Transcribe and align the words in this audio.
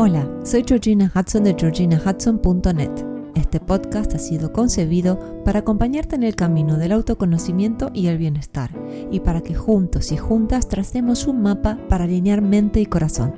Hola, 0.00 0.30
soy 0.44 0.62
Georgina 0.64 1.10
Hudson 1.12 1.42
de 1.42 1.56
georginahudson.net. 1.58 2.90
Este 3.34 3.58
podcast 3.58 4.14
ha 4.14 4.18
sido 4.20 4.52
concebido 4.52 5.42
para 5.44 5.58
acompañarte 5.58 6.14
en 6.14 6.22
el 6.22 6.36
camino 6.36 6.78
del 6.78 6.92
autoconocimiento 6.92 7.90
y 7.92 8.06
el 8.06 8.16
bienestar, 8.16 8.70
y 9.10 9.18
para 9.18 9.40
que 9.40 9.56
juntos 9.56 10.12
y 10.12 10.16
juntas 10.16 10.68
tracemos 10.68 11.26
un 11.26 11.42
mapa 11.42 11.80
para 11.88 12.04
alinear 12.04 12.42
mente 12.42 12.80
y 12.80 12.86
corazón. 12.86 13.34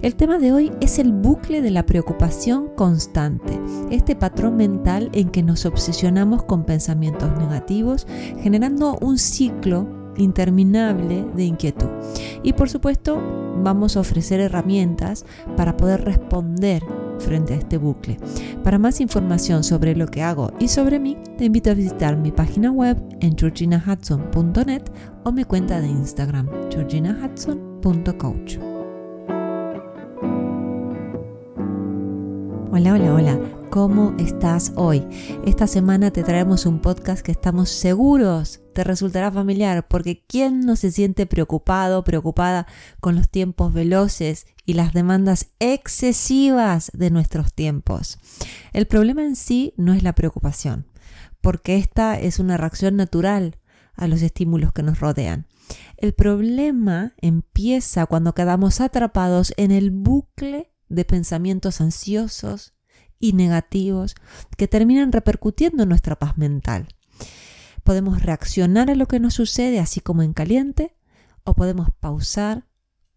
El 0.00 0.14
tema 0.14 0.38
de 0.38 0.54
hoy 0.54 0.72
es 0.80 0.98
el 0.98 1.12
bucle 1.12 1.60
de 1.60 1.70
la 1.70 1.84
preocupación 1.84 2.68
constante, 2.68 3.60
este 3.90 4.16
patrón 4.16 4.56
mental 4.56 5.10
en 5.12 5.28
que 5.28 5.42
nos 5.42 5.66
obsesionamos 5.66 6.44
con 6.44 6.64
pensamientos 6.64 7.36
negativos, 7.36 8.06
generando 8.40 8.96
un 9.02 9.18
ciclo 9.18 9.86
interminable 10.16 11.26
de 11.36 11.44
inquietud. 11.44 11.88
Y 12.42 12.54
por 12.54 12.70
supuesto, 12.70 13.41
vamos 13.56 13.96
a 13.96 14.00
ofrecer 14.00 14.40
herramientas 14.40 15.24
para 15.56 15.76
poder 15.76 16.04
responder 16.04 16.82
frente 17.18 17.54
a 17.54 17.56
este 17.56 17.78
bucle. 17.78 18.18
Para 18.62 18.78
más 18.78 19.00
información 19.00 19.64
sobre 19.64 19.94
lo 19.94 20.06
que 20.06 20.22
hago 20.22 20.52
y 20.58 20.68
sobre 20.68 20.98
mí, 20.98 21.16
te 21.38 21.44
invito 21.44 21.70
a 21.70 21.74
visitar 21.74 22.16
mi 22.16 22.32
página 22.32 22.70
web 22.70 22.96
en 23.20 23.36
georginahudson.net 23.36 24.82
o 25.24 25.32
mi 25.32 25.44
cuenta 25.44 25.80
de 25.80 25.88
Instagram, 25.88 26.48
georginahudson.coach. 26.70 28.58
Hola, 32.74 32.94
hola, 32.94 33.14
hola. 33.14 33.61
¿Cómo 33.72 34.14
estás 34.18 34.74
hoy? 34.76 35.02
Esta 35.46 35.66
semana 35.66 36.10
te 36.10 36.22
traemos 36.22 36.66
un 36.66 36.80
podcast 36.80 37.24
que 37.24 37.32
estamos 37.32 37.70
seguros 37.70 38.60
te 38.74 38.84
resultará 38.84 39.32
familiar 39.32 39.88
porque 39.88 40.26
¿quién 40.26 40.60
no 40.60 40.76
se 40.76 40.92
siente 40.92 41.24
preocupado, 41.24 42.04
preocupada 42.04 42.66
con 43.00 43.14
los 43.14 43.30
tiempos 43.30 43.72
veloces 43.72 44.46
y 44.66 44.74
las 44.74 44.92
demandas 44.92 45.52
excesivas 45.58 46.90
de 46.92 47.10
nuestros 47.10 47.54
tiempos? 47.54 48.18
El 48.74 48.86
problema 48.86 49.24
en 49.24 49.36
sí 49.36 49.72
no 49.78 49.94
es 49.94 50.02
la 50.02 50.14
preocupación, 50.14 50.86
porque 51.40 51.78
esta 51.78 52.20
es 52.20 52.40
una 52.40 52.58
reacción 52.58 52.96
natural 52.96 53.56
a 53.94 54.06
los 54.06 54.20
estímulos 54.20 54.74
que 54.74 54.82
nos 54.82 55.00
rodean. 55.00 55.46
El 55.96 56.12
problema 56.12 57.14
empieza 57.22 58.04
cuando 58.04 58.34
quedamos 58.34 58.82
atrapados 58.82 59.54
en 59.56 59.70
el 59.70 59.92
bucle 59.92 60.74
de 60.90 61.06
pensamientos 61.06 61.80
ansiosos 61.80 62.74
y 63.22 63.32
negativos 63.32 64.16
que 64.58 64.68
terminan 64.68 65.12
repercutiendo 65.12 65.84
en 65.84 65.88
nuestra 65.88 66.18
paz 66.18 66.36
mental. 66.36 66.88
Podemos 67.84 68.20
reaccionar 68.20 68.90
a 68.90 68.94
lo 68.94 69.06
que 69.06 69.20
nos 69.20 69.34
sucede 69.34 69.78
así 69.78 70.00
como 70.00 70.22
en 70.22 70.34
caliente 70.34 70.94
o 71.44 71.54
podemos 71.54 71.88
pausar, 72.00 72.66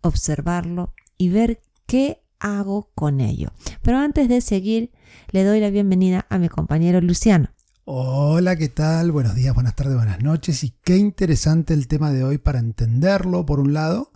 observarlo 0.02 0.94
y 1.18 1.30
ver 1.30 1.60
qué 1.88 2.24
hago 2.40 2.92
con 2.94 3.20
ello. 3.20 3.52
Pero 3.82 3.98
antes 3.98 4.30
de 4.30 4.42
seguir, 4.42 4.92
le 5.32 5.44
doy 5.44 5.60
la 5.60 5.72
bienvenida 5.72 6.28
a 6.30 6.38
mi 6.38 6.50
compañero 6.50 7.02
Luciano. 7.02 7.50
Hola, 7.86 8.56
¿qué 8.56 8.70
tal? 8.70 9.12
Buenos 9.12 9.36
días, 9.36 9.54
buenas 9.54 9.76
tardes, 9.76 9.96
buenas 9.96 10.22
noches. 10.22 10.64
Y 10.64 10.72
qué 10.84 10.98
interesante 10.98 11.74
el 11.74 11.88
tema 11.88 12.12
de 12.12 12.24
hoy 12.24 12.38
para 12.38 12.60
entenderlo, 12.60 13.46
por 13.46 13.60
un 13.60 13.74
lado, 13.74 14.12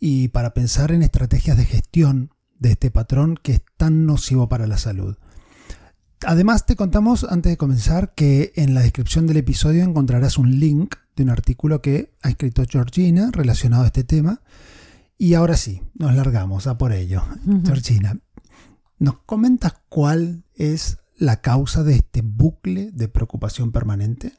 y 0.00 0.28
para 0.28 0.54
pensar 0.54 0.92
en 0.92 1.02
estrategias 1.02 1.56
de 1.56 1.64
gestión 1.64 2.30
de 2.58 2.72
este 2.72 2.90
patrón 2.90 3.38
que 3.42 3.52
es 3.52 3.62
tan 3.76 4.06
nocivo 4.06 4.48
para 4.48 4.66
la 4.66 4.78
salud. 4.78 5.16
Además 6.24 6.64
te 6.64 6.76
contamos 6.76 7.24
antes 7.24 7.52
de 7.52 7.56
comenzar 7.56 8.14
que 8.14 8.52
en 8.56 8.74
la 8.74 8.80
descripción 8.80 9.26
del 9.26 9.36
episodio 9.36 9.84
encontrarás 9.84 10.38
un 10.38 10.58
link 10.58 10.94
de 11.14 11.24
un 11.24 11.30
artículo 11.30 11.82
que 11.82 12.14
ha 12.22 12.30
escrito 12.30 12.62
Georgina 12.68 13.30
relacionado 13.32 13.84
a 13.84 13.86
este 13.86 14.04
tema. 14.04 14.40
Y 15.18 15.34
ahora 15.34 15.56
sí, 15.56 15.82
nos 15.94 16.14
largamos 16.14 16.66
a 16.66 16.78
por 16.78 16.92
ello. 16.92 17.22
Georgina, 17.64 18.18
¿nos 18.98 19.18
comentas 19.20 19.74
cuál 19.88 20.44
es 20.54 20.98
la 21.16 21.40
causa 21.40 21.82
de 21.82 21.96
este 21.96 22.22
bucle 22.22 22.90
de 22.92 23.08
preocupación 23.08 23.72
permanente? 23.72 24.32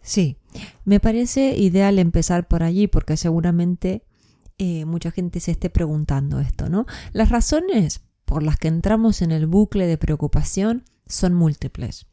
Sí, 0.00 0.38
me 0.84 1.00
parece 1.00 1.56
ideal 1.56 1.98
empezar 1.98 2.48
por 2.48 2.62
allí 2.62 2.86
porque 2.86 3.16
seguramente 3.16 4.04
eh, 4.58 4.84
mucha 4.84 5.10
gente 5.10 5.40
se 5.40 5.50
esté 5.50 5.70
preguntando 5.70 6.40
esto, 6.40 6.68
¿no? 6.68 6.86
Las 7.12 7.28
razones 7.28 8.00
por 8.28 8.42
las 8.42 8.58
que 8.58 8.68
entramos 8.68 9.22
en 9.22 9.32
el 9.32 9.46
bucle 9.46 9.86
de 9.86 9.96
preocupación 9.96 10.84
son 11.06 11.32
múltiples. 11.32 12.06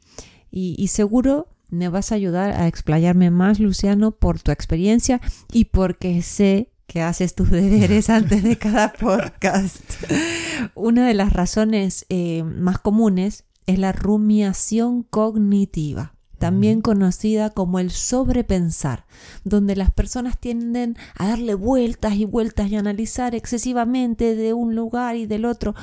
Y, 0.50 0.88
seguro 0.88 1.48
me 1.68 1.90
vas 1.90 2.10
a 2.10 2.14
ayudar 2.14 2.52
a 2.52 2.68
explayarme 2.68 3.30
más, 3.30 3.60
Luciano, 3.60 4.12
por 4.12 4.40
tu 4.40 4.50
experiencia 4.50 5.20
y 5.52 5.66
porque 5.66 6.22
sé 6.22 6.70
que 6.86 7.02
haces 7.02 7.34
tus 7.34 7.50
deberes 7.52 8.08
antes 8.08 8.42
de 8.42 8.56
cada 8.56 8.92
podcast. 9.00 9.82
Una 10.74 11.06
de 11.06 11.12
las 11.12 11.34
razones 11.34 12.06
eh, 12.08 12.44
más 12.44 12.78
comunes 12.78 13.44
es 13.66 13.78
la 13.78 13.92
rumiación 13.92 15.02
cognitiva 15.02 16.15
también 16.38 16.80
conocida 16.80 17.50
como 17.50 17.78
el 17.78 17.90
sobrepensar, 17.90 19.06
donde 19.44 19.76
las 19.76 19.90
personas 19.90 20.38
tienden 20.38 20.96
a 21.16 21.28
darle 21.28 21.54
vueltas 21.54 22.14
y 22.14 22.24
vueltas 22.24 22.70
y 22.70 22.76
analizar 22.76 23.34
excesivamente 23.34 24.34
de 24.34 24.52
un 24.52 24.74
lugar 24.74 25.16
y 25.16 25.26
del 25.26 25.44
otro 25.44 25.74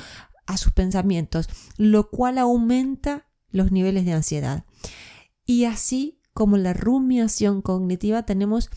a 0.46 0.56
sus 0.56 0.72
pensamientos, 0.72 1.48
lo 1.76 2.10
cual 2.10 2.38
aumenta 2.38 3.26
los 3.50 3.72
niveles 3.72 4.04
de 4.04 4.12
ansiedad. 4.12 4.64
Y 5.44 5.64
así 5.64 6.20
como 6.32 6.56
la 6.56 6.72
rumiación 6.72 7.62
cognitiva 7.62 8.24
tenemos 8.24 8.70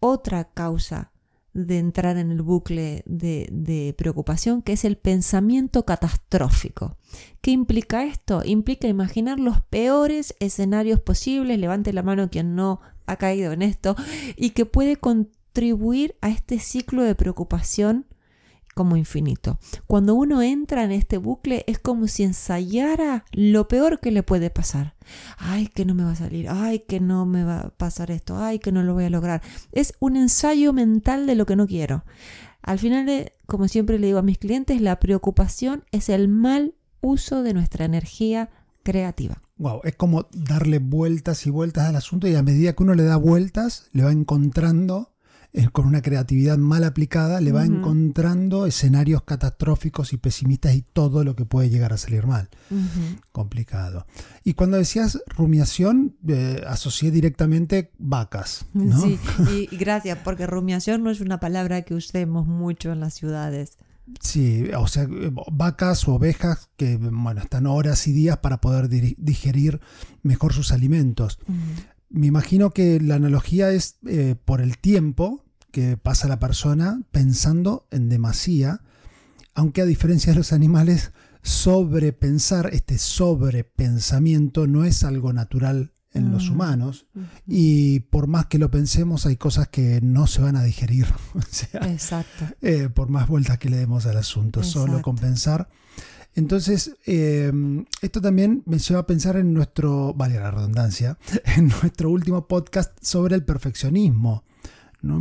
otra 0.00 0.44
causa 0.44 1.12
de 1.56 1.78
entrar 1.78 2.18
en 2.18 2.30
el 2.30 2.42
bucle 2.42 3.02
de, 3.06 3.94
preocupación, 3.96 4.60
que 4.60 4.74
es 4.74 4.84
el 4.84 4.98
pensamiento 4.98 5.86
catastrófico. 5.86 6.96
¿Qué 7.40 7.50
implica 7.50 8.04
esto? 8.04 8.42
Implica 8.44 8.88
imaginar 8.88 9.40
los 9.40 9.62
peores 9.62 10.36
escenarios 10.38 11.00
posibles, 11.00 11.58
levante 11.58 11.94
la 11.94 12.02
mano 12.02 12.28
quien 12.28 12.54
no 12.54 12.80
ha 13.06 13.16
caído 13.16 13.52
en 13.52 13.62
esto, 13.62 13.96
y 14.36 14.50
que 14.50 14.66
puede 14.66 14.96
contribuir 14.96 16.16
a 16.20 16.28
este 16.28 16.58
ciclo 16.58 17.02
de 17.02 17.14
preocupación 17.14 18.06
como 18.76 18.98
infinito. 18.98 19.58
Cuando 19.86 20.14
uno 20.14 20.42
entra 20.42 20.84
en 20.84 20.92
este 20.92 21.16
bucle 21.16 21.64
es 21.66 21.78
como 21.78 22.08
si 22.08 22.24
ensayara 22.24 23.24
lo 23.32 23.68
peor 23.68 24.00
que 24.00 24.10
le 24.10 24.22
puede 24.22 24.50
pasar. 24.50 24.96
Ay, 25.38 25.68
que 25.68 25.86
no 25.86 25.94
me 25.94 26.04
va 26.04 26.10
a 26.10 26.16
salir, 26.16 26.48
ay, 26.50 26.80
que 26.80 27.00
no 27.00 27.24
me 27.24 27.42
va 27.42 27.60
a 27.60 27.70
pasar 27.70 28.10
esto, 28.10 28.36
ay, 28.36 28.58
que 28.58 28.72
no 28.72 28.82
lo 28.82 28.92
voy 28.92 29.04
a 29.04 29.10
lograr. 29.10 29.40
Es 29.72 29.94
un 29.98 30.16
ensayo 30.16 30.74
mental 30.74 31.26
de 31.26 31.36
lo 31.36 31.46
que 31.46 31.56
no 31.56 31.66
quiero. 31.66 32.04
Al 32.60 32.78
final, 32.78 33.32
como 33.46 33.66
siempre 33.66 33.98
le 33.98 34.08
digo 34.08 34.18
a 34.18 34.22
mis 34.22 34.36
clientes, 34.36 34.78
la 34.82 35.00
preocupación 35.00 35.84
es 35.90 36.10
el 36.10 36.28
mal 36.28 36.74
uso 37.00 37.42
de 37.42 37.54
nuestra 37.54 37.86
energía 37.86 38.50
creativa. 38.82 39.40
Wow, 39.56 39.80
es 39.84 39.96
como 39.96 40.28
darle 40.32 40.80
vueltas 40.80 41.46
y 41.46 41.50
vueltas 41.50 41.88
al 41.88 41.96
asunto 41.96 42.28
y 42.28 42.34
a 42.34 42.42
medida 42.42 42.74
que 42.74 42.82
uno 42.82 42.92
le 42.92 43.04
da 43.04 43.16
vueltas, 43.16 43.88
le 43.92 44.04
va 44.04 44.12
encontrando 44.12 45.15
con 45.72 45.86
una 45.86 46.02
creatividad 46.02 46.58
mal 46.58 46.84
aplicada, 46.84 47.40
le 47.40 47.52
va 47.52 47.64
encontrando 47.64 48.66
escenarios 48.66 49.22
catastróficos 49.22 50.12
y 50.12 50.18
pesimistas 50.18 50.74
y 50.74 50.82
todo 50.82 51.24
lo 51.24 51.34
que 51.34 51.46
puede 51.46 51.70
llegar 51.70 51.94
a 51.94 51.96
salir 51.96 52.26
mal. 52.26 52.50
Complicado. 53.32 54.06
Y 54.44 54.52
cuando 54.52 54.76
decías 54.76 55.18
rumiación, 55.26 56.16
eh, 56.28 56.62
asocié 56.66 57.10
directamente 57.10 57.90
vacas. 57.98 58.66
Sí, 59.00 59.18
y, 59.70 59.76
gracias, 59.76 60.18
porque 60.22 60.46
rumiación 60.46 61.02
no 61.02 61.10
es 61.10 61.20
una 61.20 61.40
palabra 61.40 61.82
que 61.82 61.94
usemos 61.94 62.46
mucho 62.46 62.92
en 62.92 63.00
las 63.00 63.14
ciudades. 63.14 63.78
Sí, 64.20 64.68
o 64.76 64.86
sea, 64.86 65.08
vacas 65.50 66.06
o 66.06 66.14
ovejas 66.14 66.68
que 66.76 66.96
bueno, 66.96 67.40
están 67.40 67.66
horas 67.66 68.06
y 68.06 68.12
días 68.12 68.38
para 68.38 68.60
poder 68.60 68.88
digerir 68.88 69.80
mejor 70.22 70.52
sus 70.52 70.70
alimentos. 70.70 71.38
Me 72.08 72.26
imagino 72.26 72.70
que 72.70 73.00
la 73.00 73.16
analogía 73.16 73.70
es 73.70 73.98
eh, 74.06 74.36
por 74.44 74.60
el 74.60 74.78
tiempo 74.78 75.45
que 75.76 75.98
pasa 75.98 76.26
la 76.26 76.38
persona 76.38 77.02
pensando 77.10 77.86
en 77.90 78.08
demasía, 78.08 78.80
aunque 79.54 79.82
a 79.82 79.84
diferencia 79.84 80.32
de 80.32 80.38
los 80.38 80.54
animales, 80.54 81.12
sobrepensar, 81.42 82.70
este 82.72 82.96
sobrepensamiento 82.96 84.66
no 84.66 84.86
es 84.86 85.04
algo 85.04 85.34
natural 85.34 85.92
en 86.14 86.32
los 86.32 86.48
mm. 86.48 86.52
humanos 86.54 87.04
y 87.46 88.00
por 88.00 88.26
más 88.26 88.46
que 88.46 88.58
lo 88.58 88.70
pensemos 88.70 89.26
hay 89.26 89.36
cosas 89.36 89.68
que 89.68 90.00
no 90.00 90.26
se 90.26 90.40
van 90.40 90.56
a 90.56 90.64
digerir. 90.64 91.08
Exacto. 91.74 92.46
Eh, 92.62 92.88
por 92.88 93.10
más 93.10 93.28
vueltas 93.28 93.58
que 93.58 93.68
le 93.68 93.76
demos 93.76 94.06
al 94.06 94.16
asunto, 94.16 94.64
solo 94.64 95.02
con 95.02 95.16
pensar. 95.16 95.68
Entonces, 96.34 96.96
em, 97.04 97.84
esto 98.00 98.22
también 98.22 98.62
me 98.64 98.78
lleva 98.78 99.00
a 99.00 99.06
pensar 99.06 99.36
en 99.36 99.52
nuestro, 99.52 100.14
vale 100.14 100.40
la 100.40 100.50
redundancia, 100.50 101.18
en 101.54 101.68
nuestro 101.68 102.08
último 102.08 102.48
podcast 102.48 102.96
sobre 103.02 103.34
el 103.34 103.44
perfeccionismo 103.44 104.42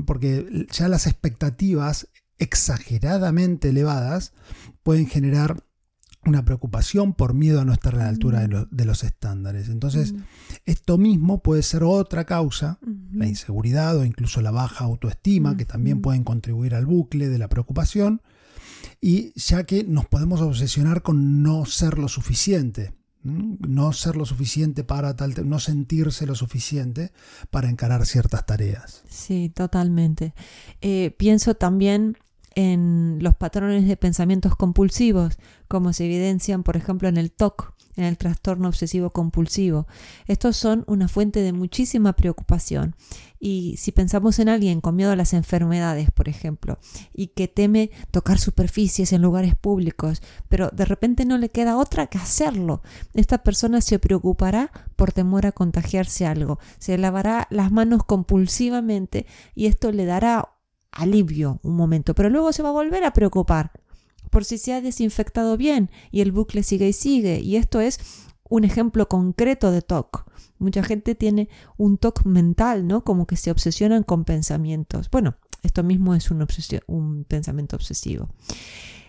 porque 0.06 0.68
ya 0.72 0.88
las 0.88 1.08
expectativas 1.08 2.08
exageradamente 2.38 3.70
elevadas 3.70 4.34
pueden 4.84 5.08
generar 5.08 5.64
una 6.26 6.44
preocupación 6.44 7.14
por 7.14 7.34
miedo 7.34 7.62
a 7.62 7.66
no 7.66 7.74
estar 7.74 7.96
a 7.96 8.00
la 8.00 8.10
altura 8.10 8.48
de, 8.48 8.86
los 8.86 9.04
estándares. 9.04 9.70
Entonces, 9.70 10.16
esto 10.66 10.98
mismo 10.98 11.42
puede 11.42 11.62
ser 11.62 11.84
otra 11.84 12.26
causa, 12.26 12.80
la 13.12 13.28
inseguridad 13.28 13.98
o 13.98 14.06
incluso 14.06 14.42
la 14.42 14.52
baja 14.52 14.86
autoestima, 14.86 15.56
que 15.56 15.66
también 15.66 16.02
pueden 16.02 16.24
contribuir 16.24 16.74
al 16.74 16.86
bucle 16.86 17.30
de 17.30 17.38
la 17.38 17.48
preocupación. 17.48 18.22
Y 19.00 19.40
ya 19.40 19.66
que 19.66 19.84
nos 19.84 20.06
podemos 20.06 20.42
obsesionar 20.42 21.04
con 21.04 21.44
no 21.44 21.66
ser 21.66 22.00
lo 22.00 22.08
suficiente, 22.08 22.94
no 23.26 23.92
ser 23.92 24.16
lo 24.16 24.26
suficiente 24.26 24.84
para 24.84 25.16
tal, 25.16 25.34
no 25.50 25.60
sentirse 25.60 26.26
lo 26.26 26.36
suficiente 26.36 27.12
para 27.50 27.70
encarar 27.70 28.06
ciertas 28.06 28.46
tareas. 28.46 29.04
Sí, 29.10 29.52
totalmente. 29.54 30.34
Eh, 30.82 31.14
pienso 31.18 31.56
también 31.56 32.18
en 32.54 33.18
los 33.22 33.36
patrones 33.36 33.88
de 33.88 33.98
pensamientos 33.98 34.56
compulsivos, 34.56 35.38
como 35.68 35.92
se 35.92 36.06
evidencian, 36.06 36.64
por 36.64 36.78
ejemplo, 36.78 37.10
en 37.10 37.18
el 37.18 37.32
TOC, 37.32 37.75
en 37.96 38.04
el 38.04 38.18
trastorno 38.18 38.68
obsesivo 38.68 39.10
compulsivo. 39.10 39.88
Estos 40.28 40.58
son 40.58 40.84
una 40.88 41.08
fuente 41.08 41.42
de 41.42 41.54
muchísima 41.54 42.14
preocupación. 42.14 42.96
Y 43.40 43.76
si 43.78 43.92
pensamos 43.92 44.40
en 44.40 44.50
alguien 44.50 44.82
con 44.82 44.96
miedo 44.96 45.12
a 45.12 45.16
las 45.16 45.34
enfermedades, 45.34 46.10
por 46.12 46.30
ejemplo, 46.30 46.80
y 47.14 47.28
que 47.28 47.48
teme 47.48 47.92
tocar 48.12 48.40
superficies 48.40 49.14
en 49.14 49.22
lugares 49.22 49.56
públicos, 49.56 50.22
pero 50.50 50.70
de 50.70 50.86
repente 50.86 51.26
no 51.26 51.38
le 51.38 51.50
queda 51.50 51.78
otra 51.78 52.08
que 52.08 52.18
hacerlo, 52.18 52.82
esta 53.14 53.44
persona 53.44 53.82
se 53.82 54.00
preocupará 54.00 54.72
por 54.96 55.12
temor 55.12 55.46
a 55.46 55.52
contagiarse 55.52 56.26
algo, 56.26 56.60
se 56.80 56.98
lavará 56.98 57.48
las 57.52 57.72
manos 57.72 58.04
compulsivamente 58.04 59.28
y 59.54 59.68
esto 59.68 59.92
le 59.92 60.06
dará 60.06 60.50
alivio 60.92 61.60
un 61.62 61.76
momento, 61.76 62.16
pero 62.16 62.30
luego 62.30 62.52
se 62.54 62.64
va 62.64 62.70
a 62.70 62.74
volver 62.74 63.04
a 63.04 63.14
preocupar 63.14 63.72
por 64.30 64.46
si 64.46 64.58
se 64.58 64.74
ha 64.74 64.82
desinfectado 64.82 65.58
bien 65.58 65.90
y 66.12 66.22
el 66.22 66.32
bucle 66.32 66.64
sigue 66.64 66.90
y 66.90 66.94
sigue. 66.94 67.40
Y 67.40 67.56
esto 67.56 67.80
es 67.80 68.00
un 68.50 68.64
ejemplo 68.64 69.08
concreto 69.08 69.72
de 69.72 69.82
TOC. 69.82 70.26
Mucha 70.60 70.84
gente 70.84 71.16
tiene 71.16 71.50
un 71.78 71.98
TOC 71.98 72.26
mental, 72.26 72.88
¿no? 72.88 73.04
Como 73.04 73.28
que 73.28 73.36
se 73.36 73.52
obsesionan 73.52 74.04
con 74.04 74.24
pensamientos. 74.24 75.10
Bueno, 75.10 75.36
esto 75.64 75.84
mismo 75.84 76.16
es 76.16 76.32
un, 76.32 76.46
un 76.88 77.24
pensamiento 77.26 77.76
obsesivo. 77.76 78.30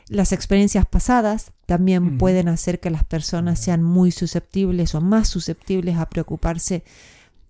Las 0.08 0.32
experiencias 0.32 0.86
pasadas 0.86 1.52
también 1.66 2.16
pueden 2.16 2.48
hacer 2.48 2.78
que 2.78 2.90
las 2.90 3.02
personas 3.02 3.58
sean 3.58 3.82
muy 3.82 4.12
susceptibles 4.12 4.94
o 4.94 5.00
más 5.00 5.28
susceptibles 5.28 5.96
a 5.96 6.08
preocuparse 6.08 6.84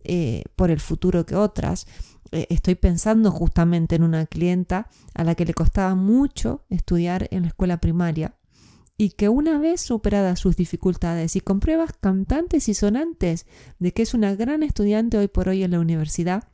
eh, 0.05 0.45
por 0.57 0.71
el 0.71 0.81
futuro 0.81 1.27
que 1.27 1.35
otras. 1.35 1.87
Eh, 2.33 2.47
estoy 2.51 2.75
pensando 2.75 3.31
justamente 3.31 3.97
en 3.97 4.03
una 4.03 4.27
clienta 4.27 4.89
a 5.15 5.25
la 5.25 5.35
que 5.35 5.45
le 5.45 5.55
costaba 5.55 5.95
mucho 5.95 6.65
estudiar 6.71 7.29
en 7.31 7.43
la 7.43 7.49
escuela 7.49 7.79
primaria 7.79 8.35
y 8.99 9.11
que 9.11 9.29
una 9.29 9.59
vez 9.59 9.81
superadas 9.83 10.41
sus 10.41 10.57
dificultades 10.57 11.37
y 11.37 11.41
con 11.41 11.61
pruebas 11.61 11.93
cantantes 12.01 12.69
y 12.69 12.75
sonantes 12.75 13.47
de 13.79 13.93
que 13.93 14.03
es 14.03 14.15
una 14.15 14.35
gran 14.35 14.63
estudiante 14.63 15.19
hoy 15.19 15.29
por 15.29 15.49
hoy 15.49 15.63
en 15.63 15.73
la 15.73 15.81
universidad, 15.81 16.45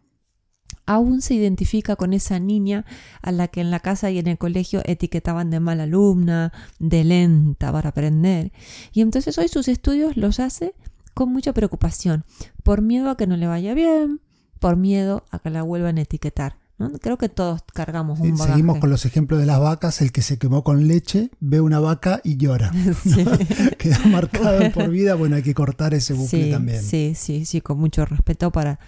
aún 0.86 1.22
se 1.22 1.34
identifica 1.34 1.96
con 1.96 2.12
esa 2.12 2.40
niña 2.40 2.84
a 3.20 3.30
la 3.30 3.48
que 3.48 3.60
en 3.60 3.70
la 3.70 3.80
casa 3.80 4.10
y 4.10 4.18
en 4.18 4.26
el 4.26 4.38
colegio 4.38 4.82
etiquetaban 4.84 5.50
de 5.50 5.60
mala 5.60 5.84
alumna, 5.84 6.52
de 6.80 7.04
lenta 7.04 7.70
para 7.70 7.90
aprender. 7.90 8.52
Y 8.92 9.02
entonces 9.02 9.38
hoy 9.38 9.48
sus 9.48 9.68
estudios 9.68 10.16
los 10.16 10.40
hace 10.40 10.74
con 11.14 11.32
mucha 11.32 11.52
preocupación, 11.52 12.24
por 12.64 12.82
miedo 12.82 13.10
a 13.10 13.16
que 13.16 13.26
no 13.26 13.36
le 13.36 13.46
vaya 13.46 13.74
bien, 13.74 14.20
por 14.62 14.76
miedo 14.76 15.24
a 15.30 15.40
que 15.40 15.50
la 15.50 15.62
vuelvan 15.62 15.98
a 15.98 16.02
etiquetar. 16.02 16.56
Creo 17.00 17.18
que 17.18 17.28
todos 17.28 17.60
cargamos 17.72 18.18
un 18.20 18.32
bagaje. 18.32 18.52
Seguimos 18.52 18.78
con 18.78 18.90
los 18.90 19.04
ejemplos 19.04 19.38
de 19.38 19.46
las 19.46 19.60
vacas. 19.60 20.00
El 20.00 20.10
que 20.10 20.22
se 20.22 20.38
quemó 20.38 20.64
con 20.64 20.88
leche 20.88 21.30
ve 21.40 21.60
una 21.60 21.78
vaca 21.80 22.20
y 22.24 22.36
llora. 22.36 22.72
Queda 23.78 24.00
marcado 24.06 24.70
por 24.74 24.88
vida. 24.88 25.14
Bueno, 25.14 25.36
hay 25.36 25.42
que 25.42 25.54
cortar 25.54 25.94
ese 25.94 26.14
bucle 26.14 26.50
también. 26.50 26.82
Sí, 26.82 27.12
sí, 27.14 27.44
sí, 27.44 27.60
con 27.60 27.78
mucho 27.78 28.04
respeto 28.04 28.50
para, 28.50 28.78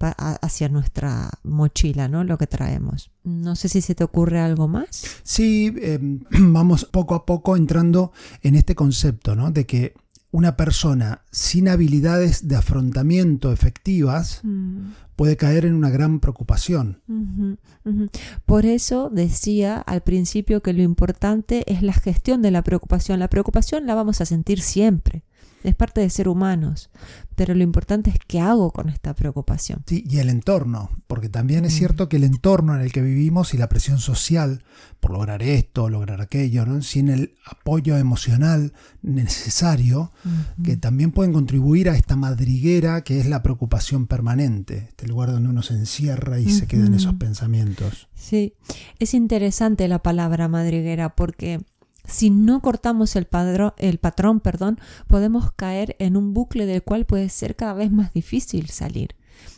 hacia 0.00 0.68
nuestra 0.68 1.30
mochila, 1.44 2.08
¿no? 2.08 2.24
Lo 2.24 2.38
que 2.38 2.46
traemos. 2.46 3.10
No 3.22 3.54
sé 3.54 3.68
si 3.68 3.80
se 3.80 3.94
te 3.94 4.04
ocurre 4.04 4.40
algo 4.40 4.66
más. 4.66 5.04
Sí, 5.22 5.72
em, 5.80 6.20
vamos 6.30 6.84
poco 6.84 7.14
a 7.14 7.26
poco 7.26 7.56
entrando 7.56 8.12
en 8.42 8.56
este 8.56 8.74
concepto, 8.74 9.36
¿no? 9.36 9.50
De 9.50 9.66
que 9.66 9.94
una 10.36 10.54
persona 10.54 11.22
sin 11.32 11.66
habilidades 11.66 12.46
de 12.46 12.56
afrontamiento 12.56 13.52
efectivas 13.52 14.40
mm. 14.42 14.90
puede 15.16 15.38
caer 15.38 15.64
en 15.64 15.72
una 15.72 15.88
gran 15.88 16.20
preocupación. 16.20 17.00
Por 18.44 18.66
eso 18.66 19.08
decía 19.08 19.78
al 19.78 20.02
principio 20.02 20.60
que 20.60 20.74
lo 20.74 20.82
importante 20.82 21.64
es 21.72 21.82
la 21.82 21.94
gestión 21.94 22.42
de 22.42 22.50
la 22.50 22.62
preocupación. 22.62 23.18
La 23.18 23.30
preocupación 23.30 23.86
la 23.86 23.94
vamos 23.94 24.20
a 24.20 24.26
sentir 24.26 24.60
siempre 24.60 25.24
es 25.64 25.74
parte 25.74 26.00
de 26.00 26.10
ser 26.10 26.28
humanos, 26.28 26.90
pero 27.34 27.54
lo 27.54 27.62
importante 27.62 28.10
es 28.10 28.16
qué 28.26 28.40
hago 28.40 28.70
con 28.70 28.88
esta 28.88 29.14
preocupación. 29.14 29.82
Sí, 29.86 30.04
y 30.08 30.18
el 30.18 30.28
entorno, 30.28 30.90
porque 31.06 31.28
también 31.28 31.64
es 31.64 31.74
mm. 31.74 31.76
cierto 31.76 32.08
que 32.08 32.16
el 32.16 32.24
entorno 32.24 32.74
en 32.74 32.80
el 32.80 32.92
que 32.92 33.02
vivimos 33.02 33.52
y 33.52 33.58
la 33.58 33.68
presión 33.68 33.98
social 33.98 34.62
por 35.00 35.10
lograr 35.10 35.42
esto, 35.42 35.88
lograr 35.88 36.20
aquello, 36.20 36.64
sin 36.82 37.08
el 37.08 37.34
apoyo 37.44 37.96
emocional 37.96 38.72
necesario, 39.02 40.10
que 40.64 40.76
también 40.76 41.12
pueden 41.12 41.32
contribuir 41.32 41.90
a 41.90 41.96
esta 41.96 42.16
madriguera 42.16 43.02
que 43.02 43.20
es 43.20 43.26
la 43.26 43.42
preocupación 43.42 44.06
permanente, 44.06 44.86
este 44.88 45.06
lugar 45.06 45.30
donde 45.30 45.48
uno 45.48 45.62
se 45.62 45.74
encierra 45.74 46.40
y 46.40 46.50
se 46.50 46.66
quedan 46.66 46.94
esos 46.94 47.14
pensamientos. 47.14 48.08
Sí, 48.14 48.54
es 48.98 49.14
interesante 49.14 49.86
la 49.86 50.02
palabra 50.02 50.48
madriguera 50.48 51.14
porque 51.14 51.60
si 52.06 52.30
no 52.30 52.60
cortamos 52.60 53.16
el, 53.16 53.28
el 53.78 53.98
patrón, 53.98 54.40
perdón, 54.40 54.80
podemos 55.08 55.52
caer 55.52 55.96
en 55.98 56.16
un 56.16 56.34
bucle 56.34 56.66
del 56.66 56.82
cual 56.82 57.04
puede 57.04 57.28
ser 57.28 57.56
cada 57.56 57.74
vez 57.74 57.90
más 57.90 58.12
difícil 58.12 58.68
salir. 58.68 59.16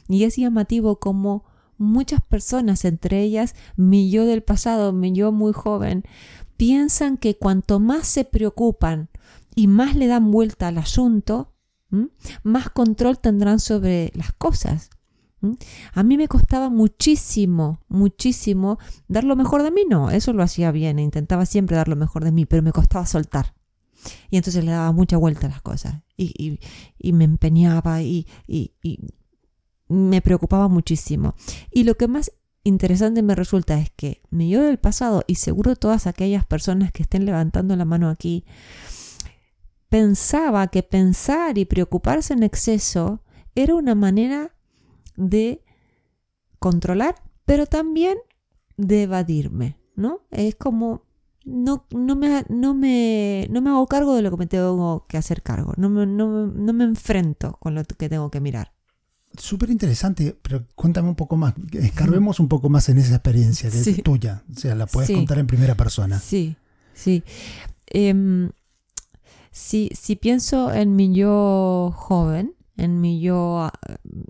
Y 0.09 0.25
es 0.25 0.37
llamativo 0.37 0.99
como 0.99 1.45
muchas 1.77 2.21
personas, 2.23 2.85
entre 2.85 3.23
ellas 3.23 3.55
mi 3.77 4.11
yo 4.11 4.25
del 4.27 4.43
pasado, 4.43 4.93
mi 4.93 5.13
yo 5.13 5.33
muy 5.33 5.53
joven, 5.53 6.05
piensan 6.57 7.17
que 7.17 7.37
cuanto 7.37 7.79
más 7.79 8.07
se 8.07 8.25
preocupan 8.25 9.09
y 9.55 9.67
más 9.67 9.95
le 9.95 10.09
dan 10.09 10.31
vuelta 10.31 10.69
al 10.69 10.79
asunto, 10.79 11.55
más 12.43 12.71
control 12.71 13.19
tendrán 13.19 13.61
sobre 13.61 14.13
las 14.15 14.33
cosas. 14.33 14.91
A 15.93 16.03
mí 16.03 16.17
me 16.17 16.29
costaba 16.29 16.69
muchísimo, 16.69 17.81
muchísimo 17.89 18.79
dar 19.07 19.25
lo 19.25 19.37
mejor 19.37 19.63
de 19.63 19.71
mí. 19.71 19.83
No, 19.89 20.11
eso 20.11 20.33
lo 20.33 20.43
hacía 20.43 20.71
bien, 20.73 20.99
e 20.99 21.03
intentaba 21.03 21.47
siempre 21.47 21.77
dar 21.77 21.89
lo 21.89 21.97
mejor 21.97 22.25
de 22.25 22.33
mí, 22.33 22.45
pero 22.47 22.63
me 22.63 22.73
costaba 22.73 23.07
soltar. 23.07 23.55
Y 24.31 24.37
entonces 24.37 24.65
le 24.65 24.73
daba 24.73 24.93
mucha 24.93 25.17
vuelta 25.17 25.47
a 25.47 25.51
las 25.51 25.63
cosas 25.63 26.03
y, 26.17 26.59
me 27.13 27.25
empeñaba 27.25 28.03
y, 28.03 28.27
me 29.89 30.21
preocupaba 30.21 30.69
muchísimo. 30.69 31.35
Y 31.71 31.85
lo 31.85 31.97
que 31.97 32.09
más 32.09 32.33
interesante 32.65 33.23
me 33.23 33.35
resulta 33.35 33.79
es 33.79 33.91
que 33.91 34.23
mi 34.31 34.51
yo 34.51 34.63
del 34.63 34.79
pasado 34.79 35.25
y 35.27 35.37
seguro 35.37 35.77
todas 35.77 36.07
aquellas 36.07 36.45
personas 36.45 36.93
que 36.93 37.03
estén 37.03 37.25
levantando 37.25 37.75
la 37.77 37.85
mano 37.85 38.09
aquí, 38.09 38.45
pensaba 39.89 40.67
que 40.69 40.83
pensar 40.83 41.57
y 41.57 41.65
preocuparse 41.65 42.35
en 42.35 42.43
exceso 42.43 43.23
era 43.55 43.75
una 43.75 43.95
manera 43.95 44.53
de 45.19 45.63
controlar, 46.59 47.17
pero 47.45 47.67
también 47.67 48.19
de 48.77 49.03
evadirme, 49.03 49.77
¿no? 49.97 50.23
Es 50.31 50.55
como 50.55 51.03
no, 51.45 51.87
no, 51.91 52.15
me, 52.15 52.45
no, 52.49 52.75
me, 52.75 53.47
no 53.51 53.61
me 53.61 53.71
hago 53.71 53.87
cargo 53.87 54.15
de 54.15 54.23
lo 54.23 54.31
que 54.31 54.37
me 54.37 54.47
tengo 54.47 55.05
que 55.09 55.17
hacer 55.17 55.43
cargo, 55.43 55.73
no 55.77 55.89
me, 55.89 56.07
no, 56.07 56.47
no 56.47 56.73
me 56.73 56.85
enfrento 56.85 57.55
con 57.55 57.75
lo 57.75 57.85
que 57.85 58.09
tengo 58.09 58.31
que 58.31 58.41
mirar. 58.41 58.73
Súper 59.37 59.71
interesante, 59.71 60.37
pero 60.41 60.65
cuéntame 60.75 61.09
un 61.09 61.15
poco 61.15 61.37
más, 61.37 61.55
escarbemos 61.73 62.39
un 62.41 62.49
poco 62.49 62.69
más 62.69 62.89
en 62.89 62.99
esa 62.99 63.15
experiencia 63.17 63.71
que 63.71 63.79
es 63.79 64.03
tuya, 64.03 64.45
o 64.55 64.59
sea, 64.59 64.75
la 64.75 64.87
puedes 64.87 65.11
contar 65.11 65.39
en 65.39 65.47
primera 65.47 65.75
persona. 65.75 66.19
Sí, 66.19 66.57
sí. 66.95 67.25
Em, 67.87 68.51
si, 69.51 69.91
si 69.95 70.17
pienso 70.17 70.73
en 70.73 70.97
mi 70.97 71.15
yo 71.15 71.93
joven, 71.97 72.55
en 72.79 73.01
mi 73.01 73.21
yo, 73.21 73.71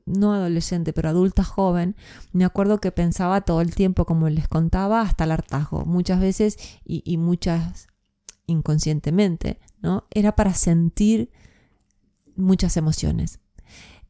no 0.07 0.33
adolescente, 0.33 0.93
pero 0.93 1.11
adulta 1.11 1.45
joven, 1.45 1.95
me 2.33 2.45
acuerdo 2.45 2.81
que 2.81 2.91
pensaba 2.91 3.43
todo 3.43 3.61
el 3.61 3.75
tiempo, 3.75 4.07
como 4.07 4.29
les 4.31 4.49
contaba, 4.49 5.03
hasta 5.03 5.25
el 5.25 5.33
hartazgo, 5.33 5.85
muchas 5.85 6.19
veces 6.19 6.59
y, 6.85 7.17
muchas 7.19 7.89
inconscientemente, 8.47 9.61
¿no? 9.83 10.05
Era 10.11 10.35
para 10.35 10.55
sentir 10.55 11.31
muchas 12.35 12.79
emociones. 12.79 13.41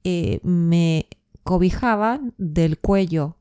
Eh, 0.04 0.38
me 0.44 1.08
cobijaba 1.42 2.20
del 2.38 2.78
cuello 2.78 3.36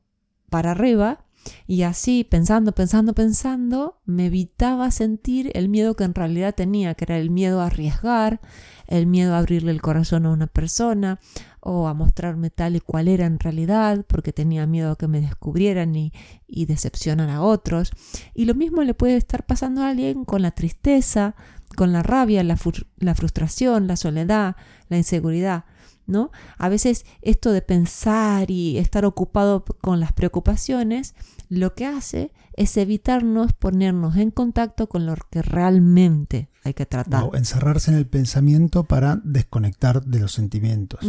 para 0.50 0.72
arriba 0.72 1.24
y 1.66 1.82
así, 1.82 2.24
pensando, 2.24 2.72
pensando, 2.72 3.14
pensando, 3.14 4.00
me 4.04 4.26
evitaba 4.26 4.90
sentir 4.90 5.50
el 5.54 5.68
miedo 5.68 5.94
que 5.94 6.04
en 6.04 6.14
realidad 6.14 6.54
tenía, 6.54 6.94
que 6.94 7.04
era 7.04 7.18
el 7.18 7.30
miedo 7.30 7.60
a 7.60 7.66
arriesgar, 7.66 8.40
el 8.86 9.06
miedo 9.06 9.34
a 9.34 9.38
abrirle 9.38 9.70
el 9.70 9.82
corazón 9.82 10.26
a 10.26 10.30
una 10.30 10.46
persona 10.46 11.20
o 11.60 11.88
a 11.88 11.94
mostrarme 11.94 12.50
tal 12.50 12.76
y 12.76 12.80
cual 12.80 13.08
era 13.08 13.26
en 13.26 13.38
realidad, 13.38 14.04
porque 14.08 14.32
tenía 14.32 14.66
miedo 14.66 14.92
a 14.92 14.96
que 14.96 15.08
me 15.08 15.20
descubrieran 15.20 15.94
y, 15.94 16.12
y 16.46 16.66
decepcionar 16.66 17.28
a 17.30 17.42
otros. 17.42 17.90
Y 18.34 18.46
lo 18.46 18.54
mismo 18.54 18.82
le 18.82 18.94
puede 18.94 19.16
estar 19.16 19.44
pasando 19.44 19.82
a 19.82 19.90
alguien 19.90 20.24
con 20.24 20.42
la 20.42 20.52
tristeza, 20.52 21.34
con 21.76 21.92
la 21.92 22.02
rabia, 22.02 22.42
la, 22.44 22.58
la 22.98 23.14
frustración, 23.14 23.86
la 23.86 23.96
soledad, 23.96 24.56
la 24.88 24.96
inseguridad. 24.96 25.64
¿No? 26.08 26.32
A 26.56 26.68
veces 26.68 27.04
esto 27.22 27.52
de 27.52 27.62
pensar 27.62 28.50
y 28.50 28.78
estar 28.78 29.04
ocupado 29.04 29.64
con 29.80 30.00
las 30.00 30.12
preocupaciones, 30.12 31.14
lo 31.48 31.74
que 31.74 31.86
hace 31.86 32.32
es 32.54 32.76
evitarnos 32.76 33.52
ponernos 33.52 34.16
en 34.16 34.30
contacto 34.30 34.88
con 34.88 35.06
lo 35.06 35.14
que 35.30 35.42
realmente 35.42 36.48
hay 36.64 36.74
que 36.74 36.86
tratar. 36.86 37.24
O 37.24 37.36
encerrarse 37.36 37.92
en 37.92 37.98
el 37.98 38.06
pensamiento 38.06 38.84
para 38.84 39.20
desconectar 39.22 40.04
de 40.04 40.18
los 40.18 40.32
sentimientos. 40.32 41.00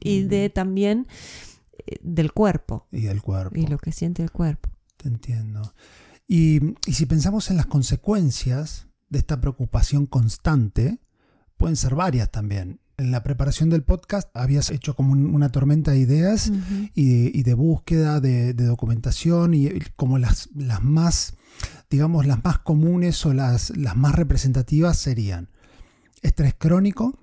Y 0.00 0.22
de 0.22 0.48
también 0.48 1.06
eh, 1.86 1.96
del 2.02 2.32
cuerpo. 2.32 2.86
Y 2.92 3.02
del 3.02 3.20
cuerpo. 3.20 3.58
Y 3.58 3.66
lo 3.66 3.78
que 3.78 3.92
siente 3.92 4.22
el 4.22 4.30
cuerpo. 4.30 4.70
Te 4.96 5.08
entiendo. 5.08 5.74
Y, 6.26 6.74
y 6.86 6.92
si 6.94 7.04
pensamos 7.06 7.50
en 7.50 7.56
las 7.56 7.66
consecuencias 7.66 8.86
de 9.08 9.18
esta 9.18 9.40
preocupación 9.40 10.06
constante, 10.06 11.00
pueden 11.56 11.76
ser 11.76 11.94
varias 11.94 12.30
también 12.30 12.80
en 13.02 13.10
la 13.10 13.22
preparación 13.22 13.68
del 13.68 13.82
podcast 13.82 14.34
habías 14.34 14.70
hecho 14.70 14.94
como 14.94 15.12
una 15.12 15.50
tormenta 15.50 15.90
de 15.90 15.98
ideas 15.98 16.52
y, 16.94 17.42
de, 17.42 17.54
búsqueda 17.54 18.20
de, 18.20 18.54
documentación 18.54 19.54
y 19.54 19.68
como 19.96 20.18
las, 20.18 20.48
las 20.54 20.82
más, 20.82 21.36
digamos, 21.90 22.26
las 22.26 22.42
más 22.44 22.58
comunes 22.60 23.26
o 23.26 23.34
las, 23.34 23.76
las 23.76 23.96
más 23.96 24.14
representativas 24.14 24.98
serían 24.98 25.50
estrés 26.22 26.54
crónico, 26.56 27.18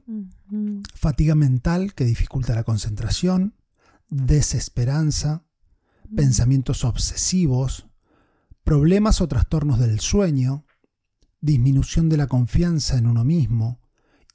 fatiga 0.94 1.34
mental 1.34 1.94
que 1.94 2.04
dificulta 2.04 2.54
la 2.54 2.64
concentración, 2.64 3.56
desesperanza, 4.10 5.46
pensamientos 6.16 6.84
obsesivos, 6.84 7.88
problemas 8.64 9.22
o 9.22 9.28
trastornos 9.28 9.80
del 9.80 10.00
sueño, 10.02 10.66
disminución 11.40 12.10
de 12.10 12.18
la 12.18 12.28
confianza 12.28 12.98
en 12.98 13.08
uno 13.08 13.24
mismo, 13.24 13.80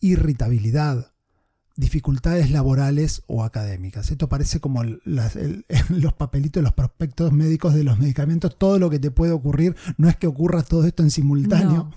irritabilidad, 0.01 1.14
dificultades 1.77 2.51
laborales 2.51 3.23
o 3.27 3.43
académicas. 3.43 4.11
Esto 4.11 4.29
parece 4.29 4.61
como 4.61 4.83
los 4.85 6.13
papelitos, 6.15 6.63
los 6.63 6.73
prospectos 6.73 7.33
médicos 7.33 7.75
de 7.75 7.85
los 7.85 7.99
medicamentos, 7.99 8.57
todo 8.59 8.79
lo 8.79 8.91
que 8.91 8.99
te 8.99 9.11
puede 9.11 9.33
ocurrir, 9.33 9.75
no 9.97 10.09
es 10.09 10.17
que 10.17 10.27
ocurra 10.27 10.63
todo 10.63 10.87
esto 10.87 11.03
en 11.03 11.11
simultáneo, 11.11 11.91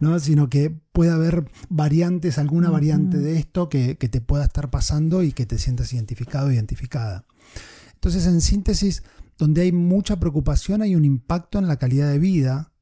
no, 0.00 0.18
sino 0.20 0.48
que 0.50 0.70
puede 0.92 1.10
haber 1.10 1.50
variantes, 1.68 2.38
alguna 2.38 2.70
variante 2.70 3.18
de 3.18 3.38
esto 3.38 3.68
que, 3.68 3.96
que 3.96 4.08
te 4.08 4.20
pueda 4.20 4.44
estar 4.44 4.70
pasando 4.70 5.22
y 5.22 5.32
que 5.32 5.46
te 5.46 5.58
sientas 5.58 5.92
identificado 5.92 6.48
o 6.48 6.52
identificada. 6.52 7.24
Entonces, 7.94 8.26
en 8.26 8.40
síntesis, 8.40 9.02
donde 9.38 9.62
hay 9.62 9.72
mucha 9.72 10.20
preocupación, 10.20 10.82
hay 10.82 10.94
un 10.94 11.04
impacto 11.04 11.58
en 11.58 11.66
la 11.66 11.76
calidad 11.76 12.10
de 12.10 12.18
vida, 12.18 12.72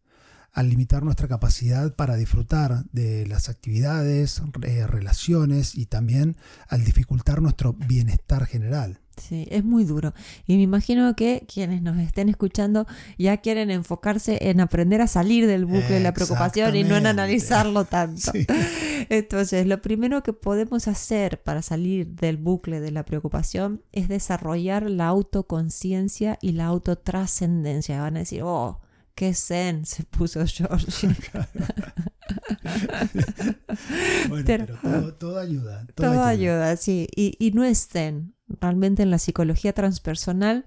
al 0.57 0.71
limitar 0.71 1.03
nuestra 1.03 1.29
capacidad 1.29 1.95
para 1.95 2.17
disfrutar 2.17 2.85
de 2.91 3.27
las 3.27 3.51
actividades, 3.51 4.43
eh, 4.63 4.87
relaciones 4.87 5.75
y 5.75 5.85
también 5.85 6.39
al 6.67 6.83
dificultar 6.83 7.43
nuestro 7.43 7.75
bienestar 7.75 8.47
general. 8.47 8.99
Sí, 9.19 9.47
es 9.51 9.65
muy 9.65 9.85
duro. 9.85 10.15
Y 10.47 10.57
me 10.57 10.63
imagino 10.63 11.15
que 11.15 11.47
quienes 11.53 11.83
nos 11.83 11.99
estén 11.99 12.31
escuchando 12.31 12.87
ya 13.19 13.37
quieren 13.37 13.71
enfocarse 13.71 14.49
en 14.49 14.61
aprender 14.61 15.03
a 15.03 15.09
salir 15.09 15.47
del 15.47 15.67
bucle 15.67 15.91
de 15.91 16.01
la 16.01 16.15
preocupación 16.15 16.75
y 16.75 16.85
no 16.85 16.97
en 16.97 17.07
analizarlo 17.07 17.85
tanto. 17.85 18.33
Entonces, 19.11 19.67
lo 19.67 19.83
primero 19.83 20.23
que 20.23 20.33
podemos 20.33 20.89
hacer 20.89 21.43
para 21.43 21.61
salir 21.61 22.07
del 22.07 22.39
bucle 22.39 22.81
de 22.81 22.93
la 22.93 23.05
preocupación 23.05 23.83
es 23.93 24.09
desarrollar 24.09 24.89
la 24.89 25.09
autoconciencia 25.09 26.39
y 26.41 26.53
la 26.53 26.65
autotrascendencia. 26.65 28.01
Van 28.01 28.17
a 28.17 28.21
decir, 28.21 28.41
oh, 28.43 28.81
qué 29.17 29.35
zen 29.35 29.85
se 29.87 30.05
puso 30.05 30.47
George. 30.47 31.09
bueno, 34.29 34.45
pero, 34.47 35.15
todo, 35.15 35.41
ayuda. 35.41 35.87
Todo, 35.95 36.23
ayuda. 36.23 36.77
sí. 36.77 37.09
Y, 37.17 37.51
no 37.53 37.65
es 37.65 37.89
zen. 37.89 38.37
Realmente 38.47 39.03
en 39.03 39.11
la 39.11 39.19
psicología 39.19 39.73
transpersonal 39.73 40.65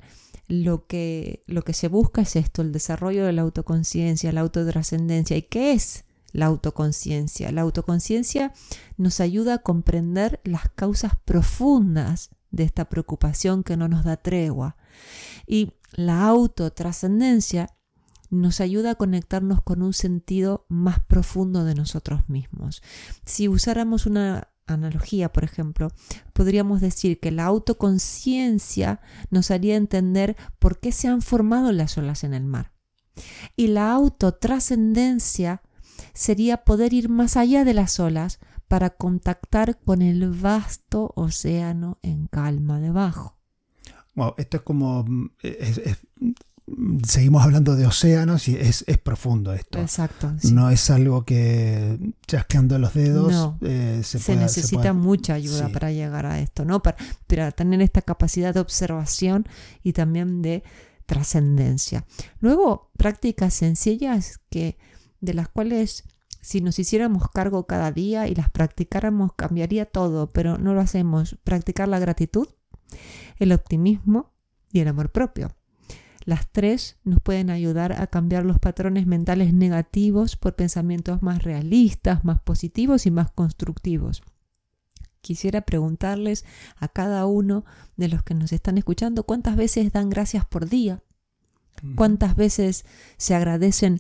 lo 0.50 0.88
que, 0.88 1.44
lo 1.48 1.62
que 1.62 1.74
se 1.74 1.88
busca 1.88 2.24
es 2.24 2.36
esto, 2.36 2.62
el 2.62 2.74
desarrollo 2.74 3.26
de 3.26 3.34
la 3.34 3.44
autoconciencia, 3.44 4.34
la 4.34 4.42
autotrascendencia. 4.42 5.38
¿Y 5.38 5.44
qué 5.44 5.74
es 5.74 6.06
la 6.34 6.48
autoconciencia? 6.48 7.52
La 7.52 7.62
autoconciencia 7.62 8.52
nos 8.98 9.20
ayuda 9.20 9.54
a 9.54 9.60
comprender 9.60 10.42
las 10.44 10.68
causas 10.70 11.14
profundas 11.24 12.32
de 12.50 12.64
esta 12.64 12.90
preocupación 12.90 13.64
que 13.64 13.78
no 13.78 13.88
nos 13.88 14.04
da 14.04 14.18
tregua. 14.18 14.76
Y 15.46 15.74
la 15.92 16.26
autotrascendencia 16.26 17.70
nos 18.30 18.62
ayuda 18.62 18.92
a 18.92 18.96
conectarnos 18.96 19.62
con 19.62 19.82
un 19.82 19.94
sentido 19.94 20.66
más 20.70 21.00
profundo 21.00 21.64
de 21.64 21.76
nosotros 21.76 22.28
mismos. 22.30 22.82
Si 23.26 23.48
usáramos 23.48 24.06
una 24.06 24.50
analogía, 24.66 25.32
por 25.32 25.44
ejemplo, 25.44 25.90
podríamos 26.34 26.82
decir 26.82 27.20
que 27.20 27.32
la 27.32 27.46
autoconciencia 27.46 29.02
nos 29.30 29.52
haría 29.52 29.76
entender 29.76 30.36
por 30.60 30.80
qué 30.80 30.92
se 30.92 31.08
han 31.08 31.22
formado 31.22 31.72
las 31.72 31.98
olas 31.98 32.24
en 32.24 32.34
el 32.34 32.46
mar. 32.46 32.72
Y 33.56 33.68
la 33.68 33.92
autotrascendencia 33.92 35.62
sería 36.14 36.64
poder 36.64 36.94
ir 36.94 37.10
más 37.10 37.36
allá 37.36 37.66
de 37.66 37.74
las 37.74 38.00
olas 38.00 38.40
para 38.68 38.92
contactar 38.92 39.80
con 39.80 40.02
el 40.02 40.30
vasto 40.30 41.12
océano 41.16 41.98
en 42.04 42.28
calma 42.28 42.80
debajo. 42.80 43.38
Wow, 44.16 44.36
esto 44.38 44.58
es 44.58 44.64
como 44.64 45.06
seguimos 47.06 47.44
hablando 47.44 47.76
de 47.76 47.86
océanos 47.86 48.48
y 48.48 48.56
es, 48.56 48.84
profundo 49.04 49.54
esto. 49.54 49.80
Exacto. 49.80 50.34
No 50.52 50.70
es 50.70 50.90
algo 50.90 51.26
que 51.26 51.98
chasqueando 52.28 52.78
los 52.80 52.94
dedos 52.94 53.54
eh, 53.62 54.02
se, 54.04 54.36
necesita 54.36 54.94
mucha 54.94 55.34
ayuda 55.34 55.70
para 55.70 55.92
llegar 55.92 56.26
a 56.26 56.40
esto, 56.40 56.66
¿no? 56.66 56.82
Para, 56.82 56.98
para, 57.28 57.52
tener 57.52 57.82
esta 57.82 58.02
capacidad 58.02 58.54
de 58.54 58.60
observación 58.60 59.48
y 59.84 59.94
también 59.94 60.42
de 60.42 60.64
trascendencia. 61.06 62.06
Luego, 62.40 62.92
prácticas 62.98 63.54
sencillas 63.54 64.40
que 64.50 64.78
de 65.22 65.34
las 65.34 65.50
cuales 65.50 66.04
si 66.42 66.62
nos 66.62 66.80
hiciéramos 66.80 67.30
cargo 67.30 67.68
cada 67.68 67.92
día 67.92 68.28
y 68.28 68.36
las 68.36 68.50
practicáramos 68.50 69.34
cambiaría 69.34 69.86
todo, 69.86 70.28
pero 70.28 70.58
no 70.58 70.74
lo 70.74 70.82
hacemos. 70.82 71.38
Practicar 71.44 71.88
la 71.88 72.00
gratitud, 72.00 72.48
el 73.38 73.52
optimismo 73.52 74.34
y 74.72 74.80
el 74.80 74.88
amor 74.88 75.12
propio. 75.12 75.52
Las 76.30 76.48
tres 76.52 76.98
nos 77.04 77.20
pueden 77.22 77.50
ayudar 77.50 78.00
a 78.00 78.06
cambiar 78.06 78.46
los 78.46 78.60
patrones 78.60 79.08
mentales 79.08 79.52
negativos 79.52 80.36
por 80.36 80.56
pensamientos 80.56 81.24
más 81.24 81.42
realistas, 81.42 82.24
más 82.24 82.40
positivos 82.40 83.08
y 83.08 83.10
más 83.10 83.32
constructivos. 83.32 84.22
Quisiera 85.22 85.62
preguntarles 85.62 86.46
a 86.76 86.88
cada 86.88 87.26
uno 87.26 87.66
de 87.98 88.10
los 88.10 88.22
que 88.22 88.36
nos 88.36 88.52
están 88.52 88.78
escuchando 88.78 89.24
cuántas 89.24 89.56
veces 89.56 89.92
dan 89.92 90.12
gracias 90.12 90.46
por 90.46 90.70
día, 90.70 91.02
cuántas 91.96 92.36
veces 92.36 92.86
se 93.18 93.34
agradecen 93.34 94.00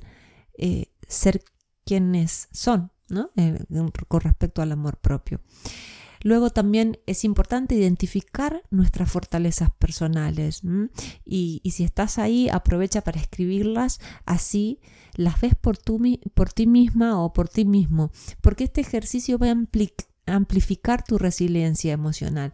eh, 0.55 0.91
ser 1.07 1.43
quienes 1.83 2.47
son, 2.51 2.91
¿no? 3.07 3.31
Eh, 3.37 3.57
con 4.07 4.21
respecto 4.21 4.61
al 4.61 4.71
amor 4.71 4.97
propio. 4.97 5.41
Luego 6.21 6.49
también 6.49 6.99
es 7.05 7.23
importante 7.23 7.75
identificar 7.75 8.63
nuestras 8.71 9.11
fortalezas 9.11 9.69
personales 9.71 10.61
y, 11.25 11.61
si 11.71 11.83
estás 11.83 12.17
ahí 12.17 12.49
aprovecha 12.49 13.01
para 13.01 13.21
escribirlas 13.21 13.99
así 14.25 14.79
las 15.15 15.39
ves 15.39 15.55
por, 15.55 15.77
por 16.33 16.51
ti 16.51 16.67
misma 16.67 17.23
o 17.23 17.31
por 17.31 17.47
ti 17.47 17.63
mismo 17.63 18.11
porque 18.41 18.65
este 18.65 18.81
ejercicio 18.81 19.37
va 19.37 19.47
a 19.47 20.35
amplificar 20.35 21.03
tu 21.03 21.17
resiliencia 21.17 21.93
emocional 21.93 22.51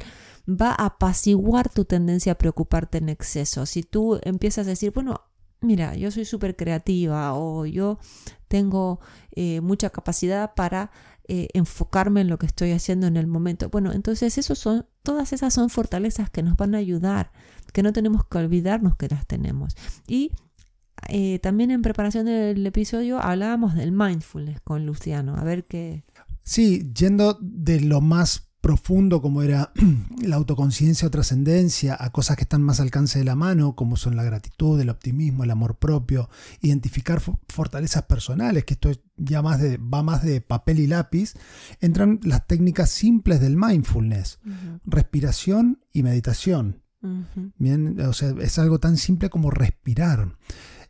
va 0.48 0.69
a 0.72 0.88
apaciguar 0.88 1.69
tu 1.69 1.86
tendencia 1.86 2.34
a 2.34 2.38
preocuparte 2.38 3.00
en 3.00 3.10
exceso. 3.10 3.65
Si 3.65 3.81
tú 3.81 4.19
empiezas 4.24 4.67
a 4.67 4.72
decir 4.72 4.91
bueno 4.91 5.22
mira, 5.62 5.95
yo 5.95 6.12
soy 6.12 6.25
súper 6.25 6.55
creativa 6.55 7.34
o 7.34 7.65
yo 7.65 8.00
tengo 8.48 9.00
eh, 9.31 9.62
mucha 9.62 9.89
capacidad 9.89 10.53
para 10.53 10.91
eh, 11.27 11.48
enfocarme 11.53 12.22
en 12.22 12.29
lo 12.29 12.38
que 12.38 12.46
estoy 12.46 12.72
haciendo 12.72 13.08
en 13.08 13.17
el 13.17 13.27
momento. 13.27 13.70
Bueno, 13.70 13.91
entonces 13.91 14.38
esos 14.38 14.60
son, 14.60 14.86
todas 15.01 15.34
esas 15.34 15.53
son 15.53 15.70
fortalezas 15.70 16.29
que 16.29 16.44
nos 16.44 16.55
van 16.55 16.75
a 16.75 16.77
ayudar, 16.77 17.32
que 17.74 17.82
no 17.84 17.94
tenemos 17.94 18.25
que 18.25 18.38
olvidarnos 18.38 18.96
que 18.96 19.08
las 19.08 19.25
tenemos. 19.25 19.75
Y 20.08 20.32
eh, 21.10 21.39
también 21.39 21.72
en 21.72 21.82
preparación 21.82 22.25
del 22.25 22.65
episodio 22.65 23.20
hablábamos 23.20 23.75
del 23.75 23.91
mindfulness 23.91 24.62
con 24.62 24.86
Luciano, 24.86 25.36
a 25.36 25.44
ver 25.44 25.65
qué... 25.65 26.05
Sí, 26.44 26.91
yendo 26.94 27.39
de 27.41 27.82
lo 27.82 28.01
más 28.01 28.51
profundo 28.65 29.22
como 29.22 29.43
era 29.43 29.72
la 30.24 30.38
autoconciencia 30.38 31.07
o 31.07 31.12
trascendencia 31.12 31.95
a 32.00 32.10
cosas 32.10 32.36
que 32.36 32.45
están 32.45 32.63
más 32.63 32.79
al 32.79 32.88
alcance 32.88 33.19
de 33.19 33.25
la 33.25 33.36
mano, 33.36 33.75
como 33.75 33.95
son 33.95 34.15
la 34.15 34.24
gratitud, 34.24 34.81
el 34.81 34.89
optimismo, 34.89 35.43
el 35.43 35.51
amor 35.51 35.75
propio, 35.75 36.31
identificar 36.62 37.22
fortalezas 37.48 38.01
personales, 38.05 38.65
que 38.65 38.74
esto 38.74 38.89
ya 39.17 39.43
más 39.43 39.62
de, 39.62 39.77
va 39.77 40.01
más 40.01 40.24
de 40.24 40.41
papel 40.41 40.79
y 40.79 40.88
lápiz, 40.88 41.36
entran 41.79 42.19
las 42.24 42.48
técnicas 42.48 42.89
simples 42.89 43.39
del 43.39 43.55
mindfulness, 43.55 44.39
respiración 44.84 45.79
y 45.93 46.01
meditación. 46.01 46.81
Bien, 47.60 48.01
o 48.01 48.13
sea, 48.13 48.34
es 48.41 48.57
algo 48.57 48.79
tan 48.79 48.98
simple 48.98 49.29
como 49.29 49.51
respirar. 49.51 50.38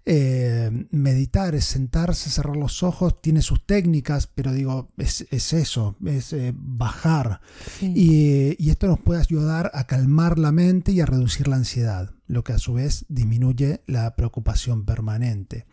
Eh, 0.07 0.69
meditar 0.91 1.55
es 1.55 1.65
sentarse, 1.65 2.29
cerrar 2.29 2.57
los 2.57 2.83
ojos, 2.83 3.21
tiene 3.21 3.41
sus 3.41 3.65
técnicas, 3.65 4.27
pero 4.27 4.53
digo, 4.53 4.91
es, 4.97 5.25
eso, 5.31 5.95
es 6.05 6.33
eh, 6.33 6.53
bajar. 6.55 7.41
Y, 7.81 8.55
y 8.63 8.69
esto 8.69 8.87
nos 8.87 8.99
puede 8.99 9.21
ayudar 9.21 9.71
a 9.73 9.87
calmar 9.87 10.37
la 10.37 10.51
mente 10.51 10.91
y 10.91 11.01
a 11.01 11.05
reducir 11.05 11.47
la 11.47 11.55
ansiedad, 11.55 12.11
lo 12.27 12.43
que 12.43 12.53
a 12.53 12.59
su 12.59 12.73
vez 12.73 13.05
disminuye 13.09 13.81
la 13.87 14.15
preocupación 14.15 14.85
permanente. 14.85 15.65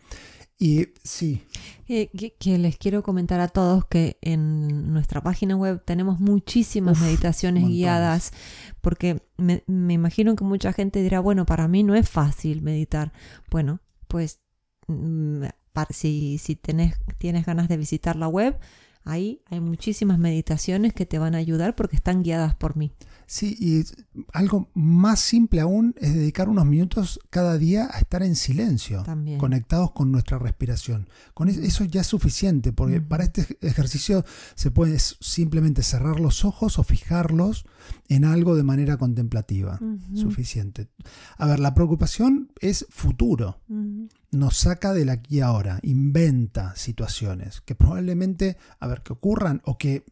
Y 0.63 0.87
sí. 1.03 1.43
Eh, 1.89 2.09
que, 2.39 2.57
les 2.57 2.77
quiero 2.77 3.03
comentar 3.03 3.41
a 3.41 3.49
todos 3.49 3.85
que 3.85 4.17
en 4.21 4.93
nuestra 4.93 5.21
página 5.21 5.57
web 5.57 5.83
tenemos 5.83 6.21
muchísimas 6.21 7.01
meditaciones 7.01 7.67
guiadas, 7.67 8.31
porque 8.79 9.21
me, 9.35 9.63
imagino 9.67 10.37
que 10.37 10.45
mucha 10.45 10.71
gente 10.71 11.01
dirá, 11.01 11.19
bueno, 11.19 11.45
para 11.45 11.67
mí 11.67 11.83
no 11.83 11.95
es 11.95 12.09
fácil 12.09 12.61
meditar. 12.61 13.11
Bueno, 13.51 13.81
pues 14.13 14.41
si, 15.89 16.37
si 16.37 16.55
tenés, 16.55 16.93
tienes 17.17 17.47
ganas 17.47 17.67
de 17.67 17.77
visitar 17.77 18.15
la 18.15 18.27
web, 18.27 18.59
ahí 19.03 19.41
hay 19.45 19.59
muchísimas 19.59 20.19
meditaciones 20.19 20.93
que 20.93 21.05
te 21.05 21.19
van 21.19 21.35
a 21.35 21.39
ayudar 21.39 21.75
porque 21.75 21.95
están 21.95 22.23
guiadas 22.23 22.55
por 22.55 22.75
mí. 22.77 22.93
Sí, 23.25 23.55
y 23.59 23.83
algo 24.33 24.69
más 24.73 25.19
simple 25.19 25.61
aún 25.61 25.95
es 25.97 26.13
dedicar 26.13 26.49
unos 26.49 26.65
minutos 26.65 27.19
cada 27.29 27.57
día 27.57 27.87
a 27.91 27.99
estar 27.99 28.21
en 28.21 28.35
silencio, 28.35 29.03
conectados 29.39 29.91
con 29.91 30.11
nuestra 30.11 30.37
respiración. 30.39 31.07
Con 31.33 31.49
eso 31.49 31.83
ya 31.85 32.01
es 32.01 32.07
suficiente, 32.07 32.73
porque 32.73 33.01
para 33.01 33.23
este 33.23 33.57
ejercicio 33.61 34.25
se 34.55 34.71
puede 34.71 34.99
simplemente 34.99 35.83
cerrar 35.83 36.19
los 36.19 36.45
ojos 36.45 36.77
o 36.79 36.83
fijarlos 36.83 37.65
en 38.07 38.25
algo 38.25 38.55
de 38.55 38.63
manera 38.63 38.97
contemplativa. 38.97 39.79
Suficiente. 40.13 40.89
A 41.37 41.47
ver, 41.47 41.59
la 41.59 41.73
preocupación 41.73 42.51
es 42.59 42.85
futuro. 42.89 43.61
Nos 44.33 44.57
saca 44.57 44.93
del 44.93 45.09
aquí 45.09 45.37
y 45.37 45.41
ahora, 45.41 45.79
inventa 45.83 46.75
situaciones 46.75 47.61
que 47.61 47.75
probablemente, 47.75 48.57
a 48.79 48.87
ver, 48.87 49.01
que 49.01 49.13
ocurran 49.13 49.61
o 49.63 49.77
que 49.77 50.03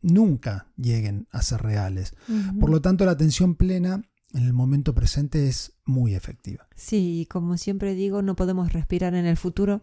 nunca 0.00 0.68
lleguen 0.76 1.28
a 1.30 1.42
ser 1.42 1.62
reales. 1.62 2.14
Por 2.58 2.70
lo 2.70 2.80
tanto, 2.80 3.04
la 3.04 3.12
atención 3.12 3.54
plena 3.54 4.02
en 4.34 4.44
el 4.44 4.52
momento 4.52 4.94
presente 4.94 5.48
es 5.48 5.72
muy 5.86 6.14
efectiva. 6.14 6.66
Sí, 6.76 7.26
como 7.30 7.56
siempre 7.56 7.94
digo, 7.94 8.20
no 8.20 8.36
podemos 8.36 8.72
respirar 8.72 9.14
en 9.14 9.24
el 9.24 9.38
futuro, 9.38 9.80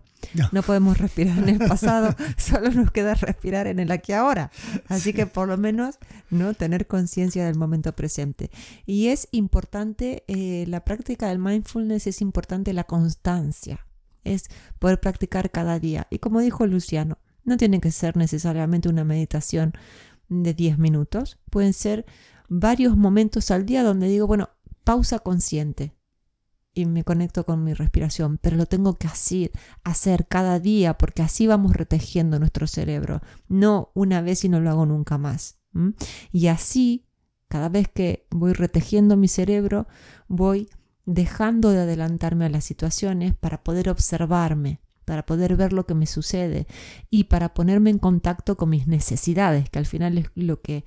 no, 0.52 0.62
podemos 0.62 1.00
respirar 1.00 1.40
en 1.40 1.50
el 1.50 1.58
pasado, 1.68 2.16
solo 2.38 2.70
nos 2.70 2.92
queda 2.92 3.16
respirar 3.16 3.66
en 3.66 3.80
el 3.80 3.92
aquí 3.92 4.14
ahora. 4.14 4.52
Así 4.88 5.14
que 5.14 5.26
por 5.26 5.48
lo 5.48 5.58
menos 5.58 5.98
no 6.30 6.54
tener 6.54 6.86
conciencia 6.86 7.46
del 7.46 7.56
momento 7.56 7.94
presente. 7.96 8.52
Y 8.86 9.08
es 9.08 9.28
importante, 9.32 10.24
eh, 10.28 10.66
la 10.68 10.86
práctica 10.86 11.30
del 11.30 11.40
mindfulness 11.40 12.06
es 12.06 12.22
importante 12.22 12.72
la 12.74 12.84
constancia, 12.84 13.86
es 14.24 14.46
poder 14.78 15.00
practicar 15.00 15.50
cada 15.50 15.80
día. 15.80 16.06
Y 16.12 16.20
como 16.20 16.40
dijo 16.40 16.68
Luciano, 16.68 17.18
no 17.46 17.58
tiene 17.58 17.80
que 17.80 17.92
ser 17.92 18.16
necesariamente 18.16 18.90
una 18.90 19.04
meditación 19.04 19.74
de 20.30 20.54
10 20.54 20.78
minutos, 20.78 21.40
pueden 21.50 21.74
ser 21.74 22.06
varios 22.50 22.98
momentos 22.98 23.52
al 23.52 23.66
día 23.66 23.84
donde 23.84 24.08
digo, 24.08 24.28
bueno, 24.28 24.50
pausa 24.84 25.20
consciente 25.20 25.96
y 26.74 26.86
me 26.86 27.04
conecto 27.04 27.46
con 27.46 27.64
mi 27.64 27.74
respiración, 27.74 28.38
pero 28.38 28.58
lo 28.58 28.66
tengo 28.66 28.98
que 28.98 29.08
hacer, 29.08 29.52
hacer 29.84 30.28
cada 30.28 30.60
día 30.60 30.98
porque 30.98 31.24
así 31.24 31.48
vamos 31.48 31.76
retejiendo 31.76 32.38
nuestro 32.38 32.68
cerebro, 32.68 33.22
no 33.48 33.92
una 33.96 34.22
vez 34.22 34.44
y 34.44 34.50
no 34.50 34.60
lo 34.60 34.70
hago 34.70 34.86
nunca 34.86 35.18
más. 35.18 35.58
Y 36.32 36.48
así, 36.48 37.06
cada 37.48 37.70
vez 37.70 37.88
que 37.88 38.28
voy 38.30 38.54
retejiendo 38.54 39.18
mi 39.18 39.28
cerebro, 39.28 39.88
voy 40.28 40.70
dejando 41.06 41.70
de 41.70 41.80
adelantarme 41.80 42.46
a 42.46 42.50
las 42.50 42.66
situaciones 42.66 43.36
para 43.36 43.64
poder 43.64 43.90
observarme, 43.90 44.82
para 45.06 45.26
poder 45.26 45.56
ver 45.56 45.72
lo 45.72 45.86
que 45.86 45.94
me 45.94 46.08
sucede 46.08 46.68
y 47.10 47.26
para 47.26 47.54
ponerme 47.54 47.90
en 47.90 48.00
contacto 48.00 48.58
con 48.58 48.70
mis 48.70 48.88
necesidades, 48.88 49.70
que 49.70 49.80
al 49.80 49.86
final 49.86 50.18
es 50.18 50.28
lo 50.36 50.62
que 50.62 50.84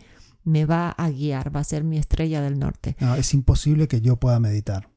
me 0.48 0.64
va 0.64 0.90
a 0.90 1.10
guiar, 1.10 1.54
va 1.54 1.60
a 1.60 1.64
ser 1.64 1.84
mi 1.84 1.98
estrella 1.98 2.40
del 2.42 2.58
norte. 2.58 2.96
No, 3.00 3.14
es 3.14 3.34
imposible 3.34 3.88
que 3.88 4.00
yo 4.00 4.16
pueda 4.16 4.40
meditar. 4.40 4.88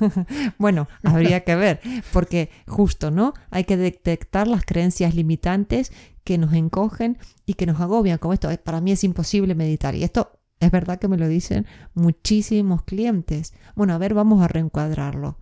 bueno, 0.58 0.88
habría 1.02 1.44
que 1.44 1.56
ver, 1.56 1.80
porque 2.12 2.50
justo, 2.66 3.10
¿no? 3.10 3.34
Hay 3.50 3.64
que 3.64 3.76
detectar 3.76 4.48
las 4.48 4.64
creencias 4.64 5.14
limitantes 5.14 5.92
que 6.24 6.38
nos 6.38 6.52
encogen 6.54 7.18
y 7.44 7.54
que 7.54 7.66
nos 7.66 7.80
agobian, 7.80 8.18
como 8.18 8.32
esto, 8.32 8.48
para 8.64 8.80
mí 8.80 8.92
es 8.92 9.04
imposible 9.04 9.54
meditar. 9.54 9.94
Y 9.94 10.04
esto 10.04 10.38
es 10.60 10.70
verdad 10.70 10.98
que 10.98 11.08
me 11.08 11.18
lo 11.18 11.28
dicen 11.28 11.66
muchísimos 11.94 12.82
clientes. 12.84 13.52
Bueno, 13.74 13.94
a 13.94 13.98
ver, 13.98 14.14
vamos 14.14 14.42
a 14.42 14.48
reencuadrarlo 14.48 15.38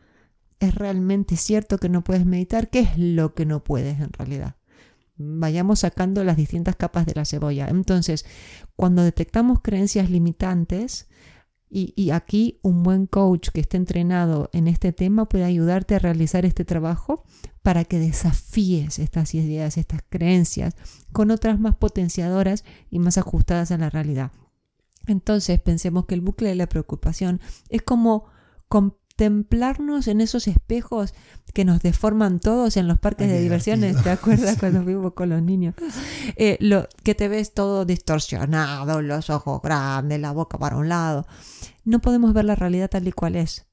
es 0.62 0.74
realmente 0.74 1.36
cierto 1.36 1.78
que 1.78 1.88
no 1.88 2.04
puedes 2.04 2.24
meditar, 2.24 2.70
¿qué 2.70 2.80
es 2.80 2.96
lo 2.96 3.34
que 3.34 3.44
no 3.46 3.64
puedes 3.64 4.00
en 4.00 4.12
realidad? 4.12 4.54
Vayamos 5.16 5.80
sacando 5.80 6.24
las 6.24 6.36
distintas 6.36 6.76
capas 6.76 7.06
de 7.06 7.14
la 7.14 7.24
cebolla. 7.24 7.68
Entonces, 7.68 8.24
cuando 8.76 9.02
detectamos 9.02 9.60
creencias 9.60 10.10
limitantes, 10.10 11.08
y, 11.74 12.10
aquí 12.10 12.60
un 12.62 12.82
buen 12.82 13.06
coach 13.06 13.48
que 13.48 13.62
esté 13.62 13.78
entrenado 13.78 14.50
en 14.52 14.68
este 14.68 14.92
tema 14.92 15.26
puede 15.26 15.44
ayudarte 15.44 15.94
a 15.94 15.98
realizar 15.98 16.44
este 16.44 16.66
trabajo 16.66 17.24
para 17.62 17.84
que 17.86 17.98
desafíes 17.98 18.98
estas 18.98 19.34
ideas, 19.34 19.78
estas 19.78 20.02
creencias, 20.10 20.74
con 21.12 21.30
otras 21.30 21.58
más 21.58 21.74
potenciadoras 21.76 22.64
y 22.90 22.98
más 22.98 23.16
ajustadas 23.16 23.70
a 23.70 23.78
la 23.78 23.88
realidad. 23.88 24.32
Entonces 25.06 25.60
pensemos 25.60 26.04
que 26.04 26.14
el 26.14 26.20
bucle 26.20 26.50
de 26.50 26.56
la 26.56 26.68
preocupación 26.68 27.40
es 27.70 27.80
como 27.80 28.26
templarnos 29.16 30.08
en 30.08 30.20
esos 30.20 30.48
espejos 30.48 31.14
que 31.54 31.64
nos 31.64 31.80
deforman 31.80 32.40
todos 32.40 32.76
en 32.76 32.88
los 32.88 32.98
parques 32.98 33.28
de 33.28 33.40
diversiones, 33.40 34.02
¿te 34.02 34.10
acuerdas 34.10 34.56
cuando 34.60 34.84
vivo 34.84 35.14
con 35.14 35.28
los 35.28 35.42
niños? 35.42 35.74
Eh, 36.36 36.56
lo, 36.60 36.88
que 37.02 37.14
te 37.14 37.28
ves 37.28 37.52
todo 37.52 37.84
distorsionado, 37.84 39.02
los 39.02 39.30
ojos 39.30 39.60
grandes, 39.62 40.20
la 40.20 40.32
boca 40.32 40.58
para 40.58 40.76
un 40.76 40.88
lado. 40.88 41.26
No 41.84 42.00
podemos 42.00 42.32
ver 42.32 42.44
la 42.44 42.54
realidad 42.54 42.90
tal 42.90 43.06
y 43.06 43.12
cual 43.12 43.36
es. 43.36 43.66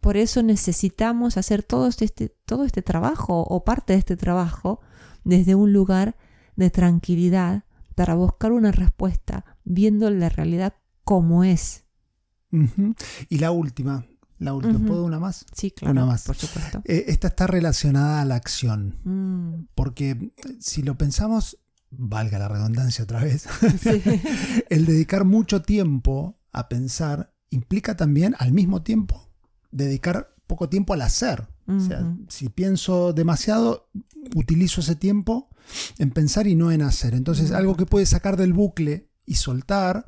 Por 0.00 0.16
eso 0.16 0.42
necesitamos 0.42 1.36
hacer 1.36 1.62
todo 1.62 1.88
este, 1.88 2.28
todo 2.44 2.64
este 2.64 2.82
trabajo 2.82 3.40
o 3.40 3.64
parte 3.64 3.94
de 3.94 3.98
este 3.98 4.16
trabajo 4.16 4.80
desde 5.24 5.54
un 5.54 5.72
lugar 5.72 6.16
de 6.56 6.70
tranquilidad 6.70 7.64
para 7.94 8.14
buscar 8.14 8.52
una 8.52 8.72
respuesta 8.72 9.44
viendo 9.64 10.10
la 10.10 10.28
realidad 10.28 10.74
como 11.04 11.44
es. 11.44 11.84
Y 13.28 13.38
la 13.38 13.50
última, 13.50 14.06
la 14.38 14.54
última, 14.54 14.78
¿puedo 14.80 15.04
una 15.04 15.18
más? 15.18 15.46
Sí, 15.52 15.70
claro. 15.70 15.92
Una 15.92 16.06
más. 16.06 16.24
Por 16.24 16.36
supuesto. 16.36 16.82
Eh, 16.84 17.04
esta 17.08 17.28
está 17.28 17.46
relacionada 17.46 18.20
a 18.20 18.24
la 18.24 18.34
acción. 18.34 18.98
Mm. 19.04 19.68
Porque 19.74 20.10
eh, 20.10 20.32
si 20.60 20.82
lo 20.82 20.96
pensamos, 20.96 21.58
valga 21.90 22.38
la 22.38 22.48
redundancia 22.48 23.04
otra 23.04 23.22
vez, 23.22 23.46
el 24.70 24.86
dedicar 24.86 25.24
mucho 25.24 25.62
tiempo 25.62 26.38
a 26.52 26.68
pensar 26.68 27.34
implica 27.50 27.96
también 27.96 28.34
al 28.38 28.52
mismo 28.52 28.82
tiempo 28.82 29.30
dedicar 29.70 30.34
poco 30.46 30.68
tiempo 30.68 30.94
al 30.94 31.02
hacer. 31.02 31.46
O 31.66 31.80
sea, 31.80 32.14
si 32.28 32.50
pienso 32.50 33.14
demasiado, 33.14 33.88
utilizo 34.34 34.82
ese 34.82 34.96
tiempo 34.96 35.48
en 35.98 36.10
pensar 36.10 36.46
y 36.46 36.56
no 36.56 36.70
en 36.70 36.82
hacer. 36.82 37.14
Entonces, 37.14 37.52
algo 37.52 37.74
que 37.74 37.86
puede 37.86 38.04
sacar 38.04 38.36
del 38.36 38.52
bucle 38.52 39.08
y 39.24 39.36
soltar 39.36 40.06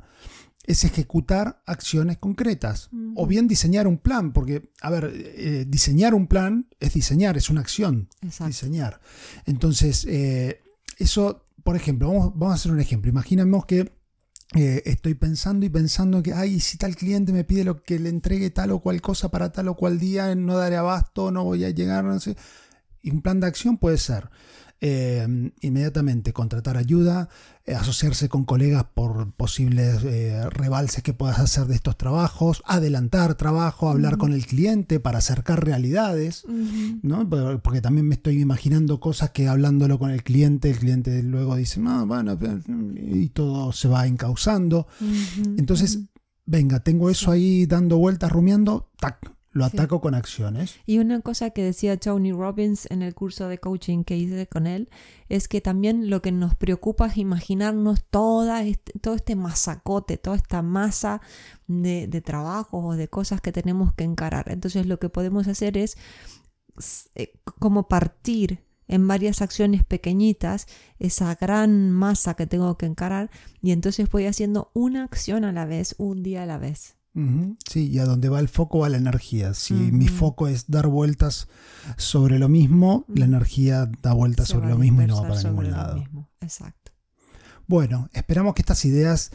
es 0.67 0.83
ejecutar 0.83 1.63
acciones 1.65 2.17
concretas. 2.17 2.89
O 3.15 3.25
bien 3.25 3.47
diseñar 3.47 3.87
un 3.87 3.97
plan, 3.97 4.33
porque, 4.33 4.69
a 4.81 4.91
ver, 4.91 5.11
eh, 5.15 5.65
diseñar 5.67 6.13
un 6.13 6.27
plan 6.27 6.67
es 6.81 6.93
diseñar, 6.93 7.37
es 7.37 7.49
una 7.49 7.61
acción. 7.61 8.09
Diseñar. 8.21 8.99
Entonces, 9.45 10.05
eh, 10.09 10.61
eso, 10.97 11.45
por 11.63 11.77
ejemplo, 11.77 12.09
vamos, 12.09 12.51
a 12.51 12.55
hacer 12.55 12.73
un 12.73 12.81
ejemplo. 12.81 13.09
Imaginemos 13.09 13.65
que 13.65 13.93
eh, 14.55 14.83
estoy 14.85 15.13
pensando 15.13 15.65
y 15.65 15.69
pensando 15.69 16.21
que, 16.21 16.33
ay, 16.33 16.59
si 16.59 16.77
tal 16.77 16.97
cliente 16.97 17.31
me 17.31 17.45
pide 17.45 17.63
lo 17.63 17.81
que 17.81 17.97
le 17.97 18.09
entregue 18.09 18.49
tal 18.49 18.71
o 18.71 18.79
cual 18.79 19.01
cosa 19.01 19.29
para 19.29 19.53
tal 19.53 19.69
o 19.69 19.75
cual 19.75 19.97
día, 19.97 20.35
no 20.35 20.57
daré 20.57 20.75
abasto, 20.75 21.31
no 21.31 21.45
voy 21.45 21.63
a 21.63 21.69
llegar, 21.69 22.03
no 22.03 22.19
sé. 22.19 22.35
Y 23.01 23.11
un 23.11 23.21
plan 23.21 23.39
de 23.39 23.47
acción 23.47 23.77
puede 23.77 23.97
ser 23.97 24.29
Em, 24.79 25.53
inmediatamente 25.61 26.33
contratar 26.33 26.77
ayuda, 26.77 27.29
eh, 27.65 27.73
asociarse 27.73 28.29
con 28.29 28.45
colegas 28.45 28.85
por 28.93 29.31
posibles 29.31 30.03
eh, 30.03 30.47
rebalses 30.51 31.01
que 31.01 31.13
puedas 31.13 31.39
hacer 31.39 31.65
de 31.65 31.73
estos 31.73 31.97
trabajos, 31.97 32.61
adelantar 32.63 33.33
trabajo, 33.33 33.89
hablar 33.89 34.19
con 34.19 34.33
el 34.33 34.45
cliente 34.45 34.99
para 34.99 35.17
acercar 35.17 35.65
realidades, 35.65 36.45
¿no? 37.01 37.27
porque 37.63 37.81
también 37.81 38.07
me 38.07 38.13
estoy 38.13 38.39
imaginando 38.39 38.99
cosas 38.99 39.31
que 39.31 39.47
hablándolo 39.47 39.97
con 39.97 40.11
el 40.11 40.21
cliente, 40.21 40.69
el 40.69 40.77
cliente 40.77 41.23
luego 41.23 41.55
dice, 41.55 41.79
no, 41.79 42.05
bueno, 42.05 42.37
y 42.95 43.29
todo 43.29 43.71
se 43.71 43.87
va 43.87 44.05
encauzando. 44.05 44.85
Entonces, 45.57 46.01
venga, 46.45 46.81
tengo 46.81 47.09
eso 47.09 47.31
ahí 47.31 47.65
dando 47.65 47.97
vueltas, 47.97 48.31
rumiando, 48.31 48.91
tac, 48.99 49.36
lo 49.57 49.65
ataco 49.65 49.99
con 49.99 50.15
acciones. 50.15 50.75
Y 50.85 50.99
una 50.99 51.19
cosa 51.21 51.49
que 51.49 51.63
decía 51.63 51.97
Tony 51.97 52.31
Robbins 52.31 52.89
en 52.91 53.01
el 53.01 53.15
curso 53.15 53.47
de 53.47 53.57
coaching 53.57 54.03
que 54.03 54.15
hice 54.15 54.47
con 54.47 54.67
él 54.67 54.89
es 55.29 55.47
que 55.47 55.61
también 55.61 56.09
lo 56.09 56.21
que 56.21 56.31
nos 56.31 56.55
preocupa 56.55 57.07
es 57.07 57.17
imaginarnos 57.17 58.03
toda 58.09 58.63
este, 58.63 58.97
todo 58.99 59.15
este 59.15 59.35
masacote, 59.35 60.17
toda 60.17 60.37
esta 60.37 60.61
masa 60.61 61.21
de, 61.67 62.07
de 62.07 62.21
trabajos 62.21 62.81
o 62.85 62.95
de 62.95 63.07
cosas 63.07 63.41
que 63.41 63.51
tenemos 63.51 63.93
que 63.93 64.03
encarar. 64.03 64.51
Entonces 64.51 64.85
lo 64.85 64.99
que 64.99 65.09
podemos 65.09 65.47
hacer 65.47 65.77
es 65.77 65.97
eh, 67.15 67.33
como 67.59 67.87
partir 67.87 68.63
en 68.87 69.07
varias 69.07 69.41
acciones 69.41 69.83
pequeñitas 69.83 70.67
esa 70.99 71.35
gran 71.35 71.91
masa 71.91 72.35
que 72.35 72.47
tengo 72.47 72.77
que 72.77 72.85
encarar 72.85 73.29
y 73.61 73.71
entonces 73.71 74.09
voy 74.09 74.27
haciendo 74.27 74.71
una 74.73 75.03
acción 75.03 75.43
a 75.43 75.51
la 75.51 75.65
vez, 75.65 75.95
un 75.97 76.23
día 76.23 76.43
a 76.43 76.45
la 76.45 76.57
vez. 76.57 76.96
Sí, 77.67 77.87
y 77.87 77.99
a 77.99 78.05
donde 78.05 78.29
va 78.29 78.39
el 78.39 78.47
foco 78.47 78.79
va 78.79 78.89
la 78.89 78.97
energía. 78.97 79.53
Si 79.55 79.73
mi 79.73 80.07
foco 80.07 80.47
es 80.47 80.69
dar 80.69 80.87
vueltas 80.87 81.47
sobre 81.97 82.37
lo 82.37 82.47
mismo, 82.47 83.05
la 83.07 83.25
energía 83.25 83.89
da 84.03 84.13
vueltas 84.13 84.49
sobre 84.49 84.69
lo 84.69 84.77
mismo 84.77 85.01
y 85.01 85.07
no 85.07 85.21
va 85.21 85.29
para 85.29 85.43
ningún 85.43 85.71
lado. 85.71 86.03
Exacto. 86.41 86.91
Bueno, 87.65 88.09
esperamos 88.13 88.53
que 88.53 88.61
estas 88.61 88.85
ideas 88.85 89.31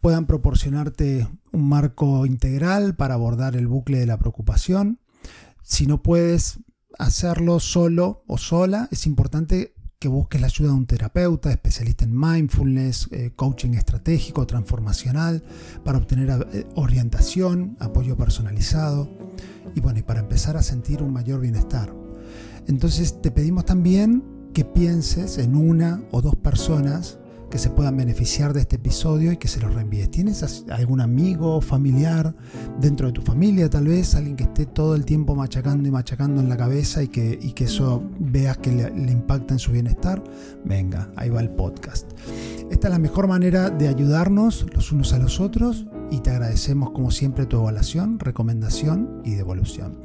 puedan 0.00 0.26
proporcionarte 0.26 1.26
un 1.52 1.68
marco 1.68 2.24
integral 2.24 2.94
para 2.94 3.14
abordar 3.14 3.56
el 3.56 3.66
bucle 3.66 3.98
de 3.98 4.06
la 4.06 4.18
preocupación. 4.18 5.00
Si 5.62 5.86
no 5.86 6.02
puedes 6.02 6.60
hacerlo 6.98 7.58
solo 7.58 8.22
o 8.26 8.38
sola, 8.38 8.88
es 8.92 9.06
importante 9.06 9.74
que 9.98 10.08
busques 10.08 10.40
la 10.40 10.48
ayuda 10.48 10.68
de 10.68 10.74
un 10.74 10.86
terapeuta, 10.86 11.50
especialista 11.50 12.04
en 12.04 12.18
mindfulness, 12.18 13.08
eh, 13.10 13.32
coaching 13.34 13.72
estratégico, 13.74 14.46
transformacional, 14.46 15.42
para 15.84 15.98
obtener 15.98 16.46
eh, 16.52 16.66
orientación, 16.74 17.76
apoyo 17.80 18.16
personalizado 18.16 19.10
y 19.74 19.80
bueno, 19.80 19.98
y 19.98 20.02
para 20.02 20.20
empezar 20.20 20.56
a 20.56 20.62
sentir 20.62 21.02
un 21.02 21.12
mayor 21.12 21.40
bienestar. 21.40 21.94
Entonces 22.66 23.20
te 23.20 23.30
pedimos 23.30 23.64
también 23.64 24.22
que 24.52 24.64
pienses 24.64 25.38
en 25.38 25.56
una 25.56 26.02
o 26.12 26.22
dos 26.22 26.36
personas 26.36 27.18
que 27.50 27.58
se 27.58 27.70
puedan 27.70 27.96
beneficiar 27.96 28.52
de 28.52 28.60
este 28.60 28.76
episodio 28.76 29.32
y 29.32 29.36
que 29.36 29.48
se 29.48 29.60
los 29.60 29.74
reenvíes. 29.74 30.10
¿Tienes 30.10 30.64
algún 30.70 31.00
amigo, 31.00 31.60
familiar, 31.60 32.34
dentro 32.80 33.08
de 33.08 33.12
tu 33.12 33.22
familia 33.22 33.70
tal 33.70 33.86
vez, 33.86 34.14
alguien 34.14 34.36
que 34.36 34.44
esté 34.44 34.66
todo 34.66 34.94
el 34.94 35.04
tiempo 35.04 35.34
machacando 35.34 35.88
y 35.88 35.90
machacando 35.90 36.40
en 36.40 36.48
la 36.48 36.56
cabeza 36.56 37.02
y 37.02 37.08
que, 37.08 37.38
y 37.40 37.52
que 37.52 37.64
eso 37.64 38.02
veas 38.18 38.58
que 38.58 38.72
le, 38.72 38.90
le 38.90 39.12
impacta 39.12 39.54
en 39.54 39.58
su 39.58 39.72
bienestar? 39.72 40.22
Venga, 40.64 41.10
ahí 41.16 41.30
va 41.30 41.40
el 41.40 41.50
podcast. 41.50 42.10
Esta 42.70 42.88
es 42.88 42.92
la 42.92 42.98
mejor 42.98 43.28
manera 43.28 43.70
de 43.70 43.88
ayudarnos 43.88 44.66
los 44.74 44.92
unos 44.92 45.12
a 45.12 45.18
los 45.18 45.40
otros 45.40 45.86
y 46.10 46.20
te 46.20 46.30
agradecemos 46.30 46.90
como 46.90 47.10
siempre 47.10 47.46
tu 47.46 47.58
evaluación, 47.58 48.18
recomendación 48.18 49.22
y 49.24 49.34
devolución. 49.34 49.98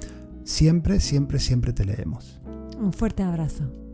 Siempre, 0.43 0.99
siempre, 0.99 1.39
siempre 1.39 1.73
te 1.73 1.85
leemos. 1.85 2.39
Un 2.79 2.93
fuerte 2.93 3.23
abrazo. 3.23 3.88